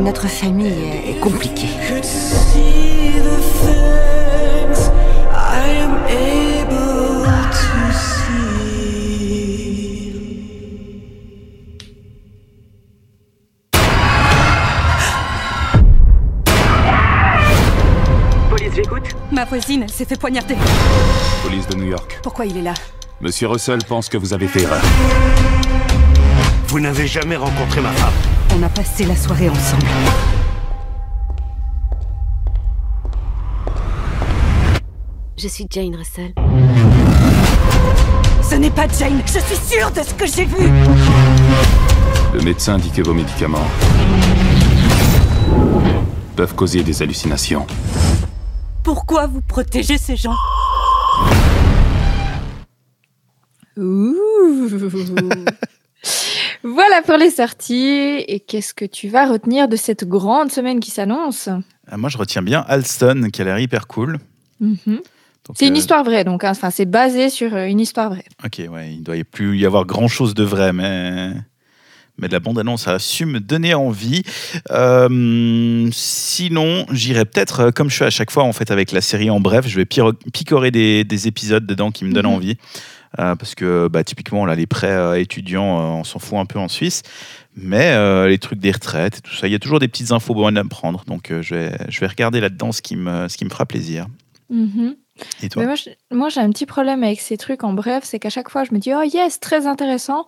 Notre 0.00 0.26
famille 0.26 0.72
est 1.06 1.20
compliquée. 1.20 1.68
Police, 18.50 18.72
j'écoute 18.74 19.02
Ma 19.30 19.44
voisine, 19.44 19.84
elle 19.84 19.90
s'est 19.90 20.04
fait 20.04 20.18
poignarder. 20.18 20.56
Police 21.44 21.68
de 21.68 21.76
New 21.76 21.86
York. 21.86 22.18
Pourquoi 22.20 22.46
il 22.46 22.56
est 22.56 22.62
là? 22.62 22.74
Monsieur 23.24 23.48
Russell 23.48 23.78
pense 23.88 24.10
que 24.10 24.18
vous 24.18 24.34
avez 24.34 24.46
fait 24.46 24.64
erreur. 24.64 24.82
Vous 26.68 26.78
n'avez 26.78 27.06
jamais 27.06 27.36
rencontré 27.36 27.80
ma 27.80 27.90
femme. 27.92 28.12
On 28.54 28.62
a 28.62 28.68
passé 28.68 29.06
la 29.06 29.16
soirée 29.16 29.48
ensemble. 29.48 29.86
Je 35.38 35.48
suis 35.48 35.66
Jane 35.70 35.96
Russell. 35.96 36.34
Ce 38.42 38.56
n'est 38.56 38.68
pas 38.68 38.86
Jane, 38.88 39.22
je 39.24 39.38
suis 39.38 39.74
sûre 39.74 39.90
de 39.90 40.02
ce 40.02 40.12
que 40.12 40.26
j'ai 40.26 40.44
vu 40.44 40.68
Le 42.34 42.42
médecin 42.42 42.76
dit 42.76 42.90
que 42.90 43.00
vos 43.00 43.14
médicaments 43.14 43.66
peuvent 46.36 46.54
causer 46.54 46.82
des 46.82 47.00
hallucinations. 47.00 47.66
Pourquoi 48.82 49.28
vous 49.28 49.40
protégez 49.40 49.96
ces 49.96 50.16
gens? 50.16 50.36
Ouh. 53.76 54.68
voilà 56.62 57.02
pour 57.04 57.16
les 57.16 57.30
sorties. 57.30 58.24
Et 58.28 58.40
qu'est-ce 58.40 58.74
que 58.74 58.84
tu 58.84 59.08
vas 59.08 59.26
retenir 59.26 59.68
de 59.68 59.76
cette 59.76 60.04
grande 60.08 60.50
semaine 60.52 60.80
qui 60.80 60.90
s'annonce? 60.90 61.48
Ah, 61.88 61.96
Moi, 61.96 62.08
je 62.10 62.18
retiens 62.18 62.42
bien 62.42 62.64
Alston, 62.68 63.28
qui 63.32 63.42
a 63.42 63.44
l'air 63.44 63.58
hyper 63.58 63.86
cool. 63.86 64.18
Mhm. 64.60 65.00
C'est 65.54 65.66
une 65.66 65.74
euh, 65.74 65.76
histoire 65.78 66.04
vraie, 66.04 66.24
donc 66.24 66.42
hein. 66.42 66.52
enfin, 66.52 66.70
c'est 66.70 66.86
basé 66.86 67.28
sur 67.28 67.54
euh, 67.54 67.66
une 67.66 67.78
histoire 67.80 68.08
vraie. 68.08 68.24
Ok, 68.44 68.62
ouais, 68.70 68.94
il 68.94 69.02
doit 69.02 69.16
y 69.18 69.24
plus 69.24 69.58
y 69.58 69.66
avoir 69.66 69.84
grand 69.84 70.08
chose 70.08 70.32
de 70.34 70.42
vrai, 70.42 70.72
mais 70.72 71.32
mais 72.16 72.28
la 72.28 72.38
bande-annonce 72.40 72.86
a 72.88 72.98
su 72.98 73.26
me 73.26 73.40
donner 73.40 73.74
envie. 73.74 74.22
Euh, 74.70 75.88
sinon, 75.92 76.86
j'irai 76.92 77.24
peut-être, 77.26 77.60
euh, 77.60 77.70
comme 77.72 77.90
je 77.90 77.96
fais 77.96 78.06
à 78.06 78.10
chaque 78.10 78.30
fois 78.30 78.44
en 78.44 78.52
fait 78.54 78.70
avec 78.70 78.92
la 78.92 79.00
série 79.02 79.28
en 79.30 79.40
bref, 79.40 79.66
je 79.68 79.76
vais 79.76 79.84
picorer 79.84 80.70
des, 80.70 81.04
des 81.04 81.26
épisodes 81.28 81.66
dedans 81.66 81.90
qui 81.90 82.04
me 82.06 82.12
donnent 82.12 82.26
Mhm. 82.26 82.32
envie. 82.32 82.56
Euh, 83.20 83.36
parce 83.36 83.54
que 83.54 83.88
bah, 83.88 84.02
typiquement, 84.02 84.44
là, 84.44 84.54
les 84.56 84.66
prêts 84.66 84.90
euh, 84.90 85.20
étudiants, 85.20 85.78
euh, 85.78 86.00
on 86.00 86.04
s'en 86.04 86.18
fout 86.18 86.38
un 86.38 86.46
peu 86.46 86.58
en 86.58 86.68
Suisse. 86.68 87.02
Mais 87.56 87.92
euh, 87.92 88.26
les 88.28 88.38
trucs 88.38 88.58
des 88.58 88.72
retraites 88.72 89.18
et 89.18 89.20
tout 89.20 89.34
ça, 89.34 89.46
il 89.46 89.52
y 89.52 89.54
a 89.54 89.60
toujours 89.60 89.78
des 89.78 89.86
petites 89.88 90.10
infos 90.10 90.34
bonnes 90.34 90.58
à 90.58 90.64
me 90.64 90.68
prendre. 90.68 91.04
Donc, 91.06 91.30
euh, 91.30 91.40
je, 91.40 91.54
vais, 91.54 91.76
je 91.88 92.00
vais 92.00 92.06
regarder 92.08 92.40
là-dedans 92.40 92.72
ce, 92.72 92.82
qui 92.82 92.96
me- 92.96 93.28
ce 93.28 93.36
qui 93.36 93.44
me 93.44 93.50
fera 93.50 93.66
plaisir. 93.66 94.06
Mhm. 94.50 94.96
Et 95.42 95.48
toi 95.48 95.64
Mais 95.64 95.74
moi, 96.10 96.28
j'ai 96.28 96.40
un 96.40 96.50
petit 96.50 96.66
problème 96.66 97.04
avec 97.04 97.20
ces 97.20 97.36
trucs 97.36 97.62
en 97.62 97.72
bref, 97.72 98.02
c'est 98.04 98.18
qu'à 98.18 98.30
chaque 98.30 98.50
fois, 98.50 98.64
je 98.64 98.74
me 98.74 98.78
dis, 98.80 98.90
oh 98.92 99.02
yes, 99.04 99.38
très 99.38 99.66
intéressant. 99.68 100.26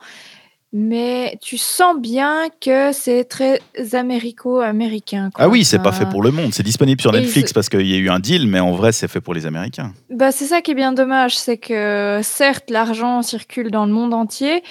Mais 0.73 1.39
tu 1.41 1.57
sens 1.57 1.97
bien 1.99 2.49
que 2.61 2.93
c'est 2.93 3.25
très 3.25 3.61
américo-américain. 3.93 5.31
Ah 5.37 5.49
oui, 5.49 5.65
c'est 5.65 5.79
pas 5.79 5.93
fait 5.93 6.07
pour 6.07 6.23
le 6.23 6.31
monde. 6.31 6.53
C'est 6.53 6.63
disponible 6.63 7.01
sur 7.01 7.15
Et 7.15 7.21
Netflix 7.21 7.53
parce 7.53 7.69
qu'il 7.69 7.87
y 7.87 7.95
a 7.95 7.99
eu 7.99 8.11
un 8.11 8.19
deal, 8.19 8.47
mais 8.49 8.61
en 8.61 8.73
vrai, 8.73 8.93
c'est 8.93 9.09
fait 9.09 9.21
pour 9.21 9.33
les 9.35 9.47
Américains. 9.47 9.93
Bah, 10.11 10.33
c'est 10.33 10.45
ça 10.47 10.61
qui 10.63 10.73
est 10.73 10.75
bien 10.75 10.93
dommage, 10.93 11.37
c'est 11.37 11.57
que 11.57 12.21
certes, 12.23 12.69
l'argent 12.71 13.23
circule 13.23 13.71
dans 13.71 13.87
le 13.87 13.93
monde 13.93 14.13
entier, 14.13 14.63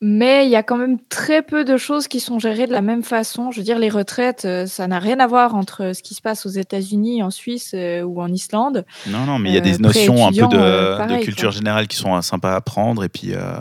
mais 0.00 0.44
il 0.44 0.50
y 0.50 0.56
a 0.56 0.62
quand 0.62 0.76
même 0.76 0.98
très 1.08 1.40
peu 1.40 1.64
de 1.64 1.78
choses 1.78 2.06
qui 2.08 2.20
sont 2.20 2.38
gérées 2.38 2.66
de 2.66 2.72
la 2.72 2.82
même 2.82 3.02
façon. 3.02 3.50
Je 3.50 3.58
veux 3.58 3.64
dire, 3.64 3.78
les 3.78 3.88
retraites, 3.88 4.44
euh, 4.44 4.66
ça 4.66 4.86
n'a 4.86 4.98
rien 4.98 5.18
à 5.18 5.26
voir 5.26 5.54
entre 5.54 5.92
ce 5.94 6.02
qui 6.02 6.14
se 6.14 6.20
passe 6.20 6.44
aux 6.44 6.50
États-Unis, 6.50 7.22
en 7.22 7.30
Suisse 7.30 7.72
euh, 7.74 8.02
ou 8.02 8.20
en 8.20 8.28
Islande. 8.30 8.84
Non, 9.06 9.24
non, 9.24 9.38
mais 9.38 9.50
il 9.50 9.54
y 9.54 9.56
a 9.56 9.60
Euh, 9.60 9.64
des 9.64 9.78
notions 9.78 10.26
un 10.26 10.30
peu 10.32 10.46
de, 10.46 10.58
euh, 10.58 11.18
culture 11.20 11.48
quoi. 11.48 11.56
générale 11.58 11.86
qui 11.88 11.96
sont 11.96 12.14
euh, 12.14 12.20
sympas 12.20 12.52
à 12.52 12.56
apprendre. 12.56 13.02
Et 13.04 13.08
puis, 13.08 13.32
euh, 13.34 13.56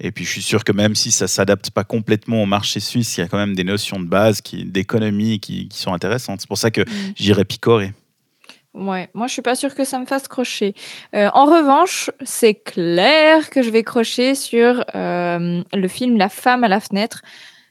et 0.00 0.10
puis, 0.10 0.24
je 0.24 0.30
suis 0.30 0.42
sûr 0.42 0.64
que 0.64 0.72
même 0.72 0.94
si 0.94 1.10
ça 1.12 1.28
s'adapte 1.28 1.70
pas 1.70 1.84
complètement 1.84 2.42
au 2.42 2.46
marché 2.46 2.80
suisse, 2.80 3.16
il 3.16 3.20
y 3.20 3.24
a 3.24 3.28
quand 3.28 3.38
même 3.38 3.54
des 3.54 3.64
notions 3.64 4.00
de 4.00 4.06
base, 4.06 4.42
d'économie 4.42 5.38
qui, 5.38 5.68
qui 5.68 5.78
sont 5.78 5.92
intéressantes. 5.92 6.40
C'est 6.40 6.48
pour 6.48 6.58
ça 6.58 6.70
que 6.70 6.80
Mm. 6.80 7.12
j'irai 7.16 7.44
picorer. 7.44 7.92
Ouais, 8.74 9.08
moi 9.14 9.28
je 9.28 9.32
suis 9.34 9.42
pas 9.42 9.54
sûre 9.54 9.72
que 9.72 9.84
ça 9.84 10.00
me 10.00 10.04
fasse 10.06 10.26
crocher. 10.26 10.74
Euh, 11.14 11.30
en 11.32 11.44
revanche, 11.44 12.10
c'est 12.24 12.54
clair 12.54 13.48
que 13.50 13.62
je 13.62 13.70
vais 13.70 13.84
crocher 13.84 14.34
sur 14.34 14.84
euh, 14.96 15.62
le 15.72 15.88
film 15.88 16.16
La 16.16 16.28
femme 16.28 16.64
à 16.64 16.68
la 16.68 16.80
fenêtre. 16.80 17.22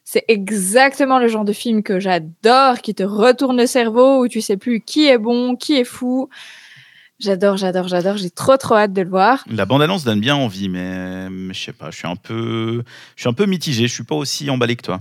C'est 0.05 0.23
exactement 0.29 1.19
le 1.19 1.27
genre 1.27 1.43
de 1.43 1.51
film 1.53 1.83
que 1.83 1.99
j'adore, 1.99 2.79
qui 2.79 2.95
te 2.95 3.03
retourne 3.03 3.57
le 3.57 3.67
cerveau, 3.67 4.23
où 4.23 4.27
tu 4.29 4.39
sais 4.39 4.55
plus 4.57 4.79
qui 4.79 5.07
est 5.07 5.17
bon, 5.17 5.57
qui 5.57 5.75
est 5.77 5.83
fou. 5.85 6.29
J'adore, 7.23 7.55
j'adore, 7.55 7.87
j'adore. 7.87 8.17
J'ai 8.17 8.29
trop 8.29 8.57
trop 8.57 8.75
hâte 8.75 8.91
de 8.91 9.01
le 9.01 9.09
voir. 9.09 9.45
La 9.49 9.65
bande-annonce 9.65 10.03
donne 10.03 10.19
bien 10.19 10.35
envie, 10.35 10.67
mais, 10.67 11.29
mais 11.29 11.53
je 11.53 11.63
sais 11.63 11.71
pas, 11.71 11.89
je 11.89 11.97
suis 11.97 12.07
un 12.07 12.17
peu, 12.17 12.83
je 13.15 13.21
suis 13.21 13.29
un 13.29 13.33
peu 13.33 13.45
mitigé. 13.45 13.87
Je 13.87 13.93
suis 13.93 14.03
pas 14.03 14.15
aussi 14.15 14.49
emballé 14.49 14.75
que 14.75 14.81
toi. 14.81 14.99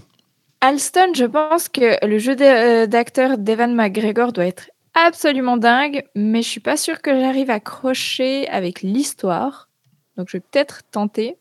Alston, 0.60 1.14
je 1.16 1.24
pense 1.24 1.68
que 1.68 2.06
le 2.06 2.18
jeu 2.20 2.36
euh, 2.40 2.86
d'acteur 2.86 3.38
d'Evan 3.38 3.74
McGregor 3.74 4.32
doit 4.32 4.46
être 4.46 4.70
absolument 4.94 5.56
dingue, 5.56 6.04
mais 6.14 6.42
je 6.42 6.48
suis 6.48 6.60
pas 6.60 6.76
sûre 6.76 7.02
que 7.02 7.18
j'arrive 7.18 7.50
à 7.50 7.58
crocher 7.58 8.48
avec 8.48 8.82
l'histoire. 8.82 9.68
Donc 10.16 10.28
je 10.30 10.36
vais 10.36 10.42
peut-être 10.48 10.82
tenter. 10.92 11.36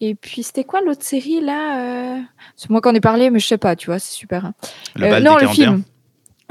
Et 0.00 0.14
puis 0.14 0.42
c'était 0.42 0.64
quoi 0.64 0.82
l'autre 0.82 1.02
série 1.04 1.40
là 1.40 2.18
euh? 2.18 2.20
C'est 2.56 2.68
moi 2.68 2.82
qui 2.82 2.88
en 2.88 2.94
ai 2.94 3.00
parlé, 3.00 3.30
mais 3.30 3.38
je 3.38 3.46
sais 3.46 3.56
pas, 3.56 3.74
tu 3.74 3.86
vois, 3.86 3.98
c'est 3.98 4.12
super. 4.12 4.44
hein. 4.44 4.54
Le 4.96 5.08
bal 5.08 5.22
non, 5.22 5.36
le 5.36 5.46
41. 5.46 5.54
film. 5.54 5.82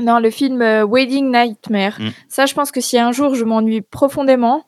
Non, 0.01 0.19
le 0.19 0.29
film 0.29 0.61
euh, 0.61 0.85
Wedding 0.85 1.31
Nightmare. 1.31 1.99
Mm. 1.99 2.09
Ça, 2.27 2.45
je 2.45 2.53
pense 2.53 2.71
que 2.71 2.81
si 2.81 2.97
un 2.97 3.11
jour 3.11 3.35
je 3.35 3.43
m'ennuie 3.43 3.81
profondément, 3.81 4.65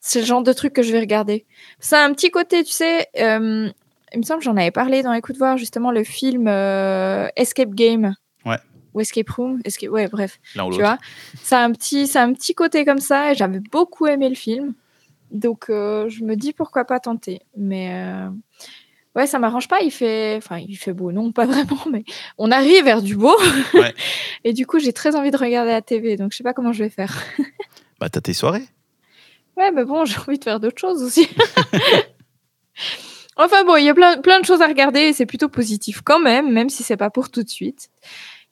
c'est 0.00 0.20
le 0.20 0.26
genre 0.26 0.42
de 0.42 0.52
truc 0.52 0.72
que 0.72 0.82
je 0.82 0.92
vais 0.92 1.00
regarder. 1.00 1.46
Ça 1.80 2.02
a 2.02 2.06
un 2.06 2.12
petit 2.12 2.30
côté, 2.30 2.62
tu 2.62 2.72
sais, 2.72 3.08
euh, 3.18 3.68
il 4.12 4.18
me 4.18 4.22
semble 4.22 4.40
que 4.40 4.44
j'en 4.44 4.56
avais 4.56 4.70
parlé 4.70 5.02
dans 5.02 5.12
Écoute 5.12 5.36
voir 5.36 5.56
justement 5.56 5.90
le 5.90 6.04
film 6.04 6.46
euh, 6.46 7.28
Escape 7.36 7.74
Game 7.74 8.14
Ouais. 8.44 8.58
ou 8.94 9.00
Escape 9.00 9.28
Room, 9.30 9.60
Escape... 9.64 9.90
ouais, 9.90 10.08
bref, 10.08 10.38
ou 10.56 10.70
tu 10.72 10.80
vois. 10.80 10.98
Ça 11.42 11.60
a 11.60 11.64
un 11.64 11.72
petit, 11.72 12.06
ça 12.06 12.22
a 12.22 12.24
un 12.24 12.32
petit 12.34 12.54
côté 12.54 12.84
comme 12.84 13.00
ça. 13.00 13.32
Et 13.32 13.34
j'avais 13.34 13.60
beaucoup 13.72 14.06
aimé 14.06 14.28
le 14.28 14.36
film, 14.36 14.74
donc 15.32 15.70
euh, 15.70 16.08
je 16.08 16.22
me 16.22 16.36
dis 16.36 16.52
pourquoi 16.52 16.84
pas 16.84 17.00
tenter. 17.00 17.40
Mais 17.56 17.90
ouais, 19.16 19.26
ça 19.26 19.38
m'arrange 19.38 19.66
pas. 19.66 19.80
Il 19.80 19.90
fait, 19.90 20.34
enfin, 20.36 20.58
il 20.58 20.76
fait 20.76 20.92
beau, 20.92 21.10
non, 21.10 21.32
pas 21.32 21.46
vraiment, 21.46 21.80
mais 21.90 22.04
on 22.38 22.52
arrive 22.52 22.84
vers 22.84 23.02
du 23.02 23.16
beau. 23.16 23.36
Ouais. 23.74 23.94
et 24.44 24.52
du 24.52 24.66
coup, 24.66 24.78
j'ai 24.78 24.92
très 24.92 25.16
envie 25.16 25.30
de 25.30 25.36
regarder 25.36 25.72
la 25.72 25.82
TV, 25.82 26.16
donc 26.16 26.32
je 26.32 26.36
sais 26.36 26.44
pas 26.44 26.52
comment 26.54 26.72
je 26.72 26.84
vais 26.84 26.90
faire. 26.90 27.22
Bah, 27.98 28.10
t'as 28.10 28.20
tes 28.20 28.34
soirées. 28.34 28.66
Ouais, 29.56 29.70
mais 29.70 29.86
bon, 29.86 30.04
j'ai 30.04 30.18
envie 30.18 30.38
de 30.38 30.44
faire 30.44 30.60
d'autres 30.60 30.78
choses 30.78 31.02
aussi. 31.02 31.26
enfin 33.36 33.64
bon, 33.64 33.76
il 33.76 33.84
y 33.84 33.88
a 33.88 33.94
plein, 33.94 34.20
plein 34.20 34.38
de 34.38 34.44
choses 34.44 34.60
à 34.60 34.66
regarder 34.66 35.00
et 35.00 35.12
c'est 35.14 35.24
plutôt 35.24 35.48
positif 35.48 36.02
quand 36.02 36.20
même, 36.20 36.52
même 36.52 36.68
si 36.68 36.82
c'est 36.82 36.98
pas 36.98 37.08
pour 37.08 37.30
tout 37.30 37.42
de 37.42 37.48
suite. 37.48 37.88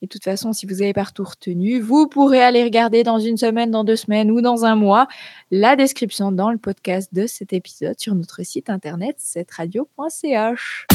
Et 0.05 0.07
de 0.07 0.11
toute 0.11 0.25
façon, 0.25 0.53
si 0.53 0.67
vous 0.67 0.83
avez 0.83 0.93
pas 0.93 1.07
tout 1.07 1.25
retenu, 1.25 1.81
vous 1.81 2.09
pourrez 2.09 2.43
aller 2.43 2.63
regarder 2.63 3.05
dans 3.05 3.19
une 3.19 3.39
semaine, 3.39 3.71
dans 3.71 3.85
deux 3.85 3.97
semaines 3.97 4.31
ou 4.31 4.43
dans 4.43 4.67
un 4.67 4.77
mois 4.77 5.09
la 5.51 5.77
description 5.77 6.31
dans 6.31 6.51
le 6.51 6.59
podcast 6.59 7.09
de 7.15 7.27
cet 7.27 7.55
épisode 7.55 7.99
sur 7.99 8.15
notre 8.15 8.43
site 8.43 8.69
internet 8.69 9.17
cetteradio.ch. 9.17 10.87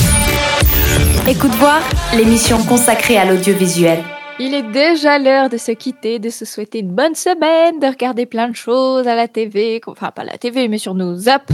Écoute 1.27 1.49
voir, 1.53 1.81
l'émission 2.15 2.63
consacrée 2.65 3.17
à 3.17 3.25
l'audiovisuel. 3.25 4.03
Il 4.39 4.53
est 4.53 4.71
déjà 4.71 5.17
l'heure 5.17 5.49
de 5.49 5.57
se 5.57 5.71
quitter, 5.71 6.19
de 6.19 6.29
se 6.29 6.45
souhaiter 6.45 6.77
une 6.77 6.93
bonne 6.93 7.15
semaine, 7.15 7.79
de 7.79 7.87
regarder 7.87 8.27
plein 8.27 8.47
de 8.47 8.55
choses 8.55 9.07
à 9.07 9.15
la 9.15 9.27
TV, 9.27 9.81
enfin 9.87 10.11
pas 10.11 10.21
à 10.21 10.25
la 10.25 10.37
TV, 10.37 10.67
mais 10.67 10.77
sur 10.77 10.93
nos 10.93 11.27
apps 11.27 11.51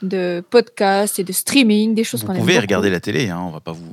de 0.00 0.42
podcast 0.48 1.18
et 1.18 1.24
de 1.24 1.32
streaming, 1.34 1.94
des 1.94 2.02
choses 2.02 2.22
Vous 2.22 2.28
qu'on 2.28 2.32
aime 2.32 2.40
pouvez 2.40 2.54
beaucoup. 2.54 2.62
regarder 2.62 2.88
la 2.88 3.00
télé, 3.00 3.28
hein, 3.28 3.44
on 3.46 3.50
va 3.50 3.60
pas 3.60 3.72
vous. 3.72 3.92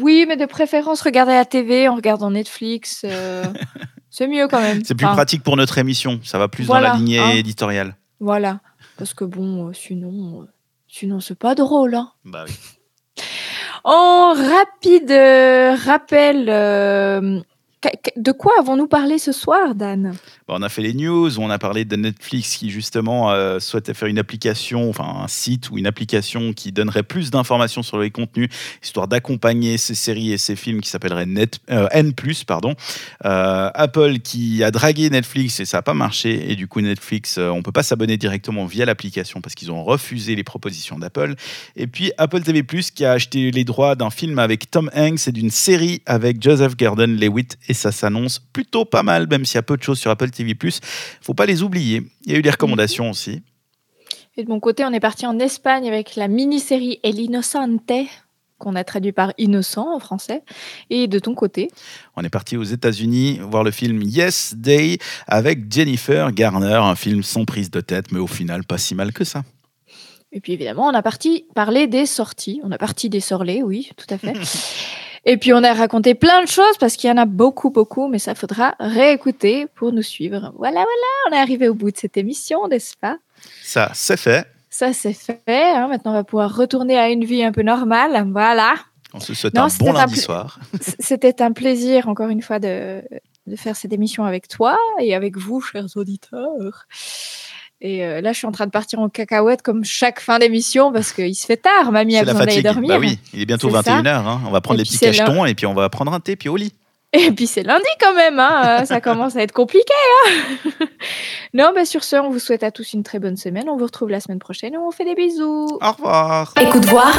Oui, 0.00 0.24
mais 0.28 0.36
de 0.36 0.46
préférence 0.46 1.00
regarder 1.02 1.32
la 1.32 1.44
TV 1.44 1.88
en 1.88 1.94
regardant 1.94 2.30
Netflix, 2.30 3.02
euh, 3.04 3.44
c'est 4.10 4.28
mieux 4.28 4.48
quand 4.48 4.60
même. 4.60 4.84
C'est 4.84 4.94
plus 4.94 5.06
Enfin, 5.06 5.14
pratique 5.14 5.42
pour 5.42 5.56
notre 5.56 5.78
émission. 5.78 6.20
Ça 6.24 6.38
va 6.38 6.48
plus 6.48 6.66
dans 6.66 6.78
la 6.78 6.94
lignée 6.94 7.18
hein. 7.18 7.30
éditoriale. 7.30 7.96
Voilà, 8.20 8.60
parce 8.98 9.14
que 9.14 9.24
bon, 9.24 9.68
euh, 9.68 9.72
sinon, 9.72 10.42
euh, 10.42 10.46
sinon 10.88 11.20
c'est 11.20 11.38
pas 11.38 11.54
drôle. 11.54 11.94
Hein. 11.94 12.10
Bah 12.24 12.44
oui. 12.46 12.54
En 13.84 14.34
rapide 14.34 15.12
euh, 15.12 15.76
rappel, 15.76 16.46
euh, 16.48 17.40
de 18.16 18.32
quoi 18.32 18.52
avons-nous 18.58 18.88
parlé 18.88 19.18
ce 19.18 19.32
soir, 19.32 19.74
Dan? 19.74 20.14
Bah, 20.48 20.54
on 20.58 20.62
a 20.62 20.68
fait 20.68 20.82
les 20.82 20.94
news, 20.94 21.38
on 21.38 21.50
a 21.50 21.58
parlé 21.58 21.84
de 21.84 21.94
Netflix 21.96 22.56
qui 22.56 22.70
justement 22.70 23.30
euh, 23.30 23.60
souhaitait 23.60 23.94
faire 23.94 24.08
une 24.08 24.18
application, 24.18 24.88
enfin 24.88 25.22
un 25.22 25.28
site 25.28 25.70
ou 25.70 25.78
une 25.78 25.86
application 25.86 26.52
qui 26.52 26.72
donnerait 26.72 27.02
plus 27.02 27.30
d'informations 27.30 27.82
sur 27.82 27.98
les 27.98 28.10
contenus, 28.10 28.48
histoire 28.82 29.08
d'accompagner 29.08 29.76
ces 29.76 29.94
séries 29.94 30.32
et 30.32 30.38
ces 30.38 30.56
films 30.56 30.80
qui 30.80 30.88
s'appellerait 30.88 31.26
Net, 31.26 31.60
euh, 31.70 31.88
N+, 31.92 32.12
pardon. 32.46 32.74
Euh, 33.24 33.70
Apple 33.74 34.20
qui 34.20 34.64
a 34.64 34.70
dragué 34.70 35.10
Netflix 35.10 35.60
et 35.60 35.64
ça 35.64 35.78
n'a 35.78 35.82
pas 35.82 35.94
marché 35.94 36.50
et 36.50 36.56
du 36.56 36.66
coup 36.68 36.80
Netflix, 36.80 37.38
on 37.38 37.62
peut 37.62 37.72
pas 37.72 37.82
s'abonner 37.82 38.16
directement 38.16 38.64
via 38.64 38.84
l'application 38.86 39.40
parce 39.40 39.54
qu'ils 39.54 39.70
ont 39.70 39.84
refusé 39.84 40.34
les 40.34 40.44
propositions 40.44 40.98
d'Apple. 40.98 41.34
Et 41.76 41.86
puis 41.86 42.12
Apple 42.18 42.40
TV+, 42.40 42.64
qui 42.64 43.04
a 43.04 43.12
acheté 43.12 43.50
les 43.50 43.64
droits 43.64 43.94
d'un 43.94 44.10
film 44.10 44.38
avec 44.38 44.70
Tom 44.70 44.90
Hanks 44.94 45.28
et 45.28 45.32
d'une 45.32 45.50
série 45.50 46.02
avec 46.06 46.42
Joseph 46.42 46.76
Gordon-Levitt 46.76 47.58
et 47.68 47.74
ça 47.74 47.92
s'annonce 47.92 48.38
plutôt 48.38 48.84
pas 48.84 49.02
mal, 49.02 49.26
même 49.28 49.44
s'il 49.44 49.56
y 49.56 49.58
a 49.58 49.62
peu 49.62 49.76
de 49.76 49.82
choses 49.82 49.98
sur 49.98 50.10
Apple 50.10 50.30
TV+. 50.30 50.56
Faut 51.20 51.34
pas 51.34 51.46
les 51.46 51.62
oublier. 51.62 52.02
Il 52.24 52.32
y 52.32 52.34
a 52.34 52.38
eu 52.38 52.42
des 52.42 52.50
recommandations 52.50 53.10
aussi. 53.10 53.42
Et 54.36 54.44
de 54.44 54.48
mon 54.48 54.60
côté, 54.60 54.84
on 54.84 54.92
est 54.92 55.00
parti 55.00 55.26
en 55.26 55.38
Espagne 55.38 55.88
avec 55.88 56.14
la 56.14 56.28
mini-série 56.28 57.00
El 57.02 57.18
Innocente, 57.18 57.92
qu'on 58.58 58.74
a 58.74 58.84
traduit 58.84 59.12
par 59.12 59.32
Innocent 59.38 59.94
en 59.94 59.98
français. 59.98 60.42
Et 60.90 61.08
de 61.08 61.18
ton 61.18 61.34
côté? 61.34 61.70
On 62.16 62.22
est 62.22 62.28
parti 62.30 62.56
aux 62.56 62.62
États-Unis 62.62 63.40
voir 63.42 63.64
le 63.64 63.70
film 63.70 64.02
Yes 64.02 64.54
Day 64.56 64.98
avec 65.26 65.72
Jennifer 65.72 66.32
Garner, 66.32 66.80
un 66.82 66.96
film 66.96 67.22
sans 67.22 67.44
prise 67.44 67.70
de 67.70 67.80
tête, 67.80 68.12
mais 68.12 68.18
au 68.18 68.26
final 68.26 68.64
pas 68.64 68.78
si 68.78 68.94
mal 68.94 69.12
que 69.12 69.24
ça. 69.24 69.42
Et 70.32 70.40
puis 70.40 70.52
évidemment, 70.52 70.86
on 70.86 70.94
a 70.94 71.02
parti 71.02 71.46
parler 71.54 71.86
des 71.86 72.04
sorties. 72.04 72.60
On 72.62 72.70
a 72.72 72.78
parti 72.78 73.08
des 73.08 73.20
sorlets, 73.20 73.62
oui, 73.62 73.90
tout 73.96 74.06
à 74.10 74.18
fait. 74.18 74.34
Et 75.28 75.36
puis 75.36 75.52
on 75.52 75.62
a 75.64 75.74
raconté 75.74 76.14
plein 76.14 76.40
de 76.42 76.48
choses 76.48 76.78
parce 76.78 76.96
qu'il 76.96 77.10
y 77.10 77.12
en 77.12 77.16
a 77.16 77.24
beaucoup, 77.26 77.70
beaucoup, 77.70 78.06
mais 78.06 78.20
ça 78.20 78.36
faudra 78.36 78.76
réécouter 78.78 79.66
pour 79.74 79.92
nous 79.92 80.02
suivre. 80.02 80.52
Voilà, 80.56 80.76
voilà, 80.84 80.86
on 81.28 81.32
est 81.32 81.40
arrivé 81.40 81.68
au 81.68 81.74
bout 81.74 81.90
de 81.90 81.96
cette 81.96 82.16
émission, 82.16 82.68
n'est-ce 82.68 82.96
pas? 82.96 83.18
Ça, 83.62 83.90
c'est 83.92 84.16
fait. 84.16 84.46
Ça, 84.70 84.92
c'est 84.92 85.12
fait. 85.14 85.40
hein. 85.48 85.88
Maintenant, 85.88 86.12
on 86.12 86.14
va 86.14 86.22
pouvoir 86.24 86.54
retourner 86.54 86.96
à 86.96 87.10
une 87.10 87.24
vie 87.24 87.42
un 87.42 87.50
peu 87.50 87.62
normale. 87.62 88.24
Voilà. 88.30 88.74
On 89.14 89.20
se 89.20 89.34
souhaite 89.34 89.54
Non, 89.54 89.62
un 89.64 89.68
bon 89.80 89.90
un 89.90 90.00
lundi 90.00 90.16
soir. 90.20 90.60
C'était 91.00 91.42
un 91.42 91.52
plaisir, 91.52 92.08
encore 92.08 92.28
une 92.28 92.42
fois, 92.42 92.58
de, 92.60 93.02
de 93.46 93.56
faire 93.56 93.74
cette 93.74 93.92
émission 93.92 94.24
avec 94.24 94.46
toi 94.48 94.76
et 95.00 95.14
avec 95.14 95.36
vous, 95.36 95.60
chers 95.60 95.86
auditeurs. 95.96 96.86
Et 97.82 98.04
euh, 98.04 98.20
là, 98.22 98.32
je 98.32 98.38
suis 98.38 98.46
en 98.46 98.52
train 98.52 98.66
de 98.66 98.70
partir 98.70 99.00
en 99.00 99.08
cacahuète 99.08 99.60
comme 99.62 99.84
chaque 99.84 100.20
fin 100.20 100.38
d'émission 100.38 100.92
parce 100.92 101.12
qu'il 101.12 101.34
se 101.34 101.44
fait 101.44 101.58
tard. 101.58 101.92
Mamie 101.92 102.16
a 102.16 102.20
C'est 102.20 102.24
la 102.24 102.32
besoin 102.32 102.46
d'aller 102.46 102.62
fatigue. 102.62 102.72
dormir. 102.72 102.88
Bah 102.88 102.98
oui, 102.98 103.18
il 103.34 103.42
est 103.42 103.46
bientôt 103.46 103.68
C'est 103.70 103.82
ça. 103.82 104.00
21h. 104.02 104.38
On 104.46 104.50
va 104.50 104.60
prendre 104.62 104.80
Et 104.80 104.84
les 104.84 104.88
petits 104.88 104.98
cachetons 104.98 105.44
et 105.44 105.54
puis 105.54 105.66
on 105.66 105.74
va 105.74 105.88
prendre 105.90 106.12
un 106.12 106.20
thé 106.20 106.36
puis 106.36 106.48
au 106.48 106.56
lit. 106.56 106.72
Et 107.12 107.30
puis 107.30 107.46
c'est 107.46 107.62
lundi 107.62 107.84
quand 108.00 108.14
même, 108.14 108.38
hein, 108.40 108.84
ça 108.84 109.00
commence 109.00 109.36
à 109.36 109.42
être 109.42 109.52
compliqué. 109.52 109.92
Hein 110.26 110.70
non, 111.54 111.72
bah 111.74 111.84
sur 111.84 112.02
ce, 112.04 112.16
on 112.16 112.30
vous 112.30 112.40
souhaite 112.40 112.62
à 112.62 112.70
tous 112.70 112.92
une 112.94 113.04
très 113.04 113.18
bonne 113.20 113.36
semaine. 113.36 113.68
On 113.70 113.76
vous 113.76 113.84
retrouve 113.86 114.10
la 114.10 114.20
semaine 114.20 114.40
prochaine 114.40 114.74
et 114.74 114.76
on 114.76 114.84
vous 114.86 114.90
fait 114.92 115.04
des 115.04 115.14
bisous. 115.14 115.78
Au 115.80 115.92
revoir. 115.92 116.52
Écoute 116.60 116.84
voir, 116.86 117.16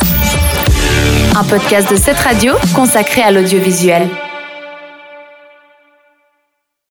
un 1.36 1.44
podcast 1.46 1.90
de 1.90 1.96
cette 1.96 2.18
radio 2.18 2.54
consacré 2.76 3.22
à 3.22 3.32
l'audiovisuel. 3.32 4.08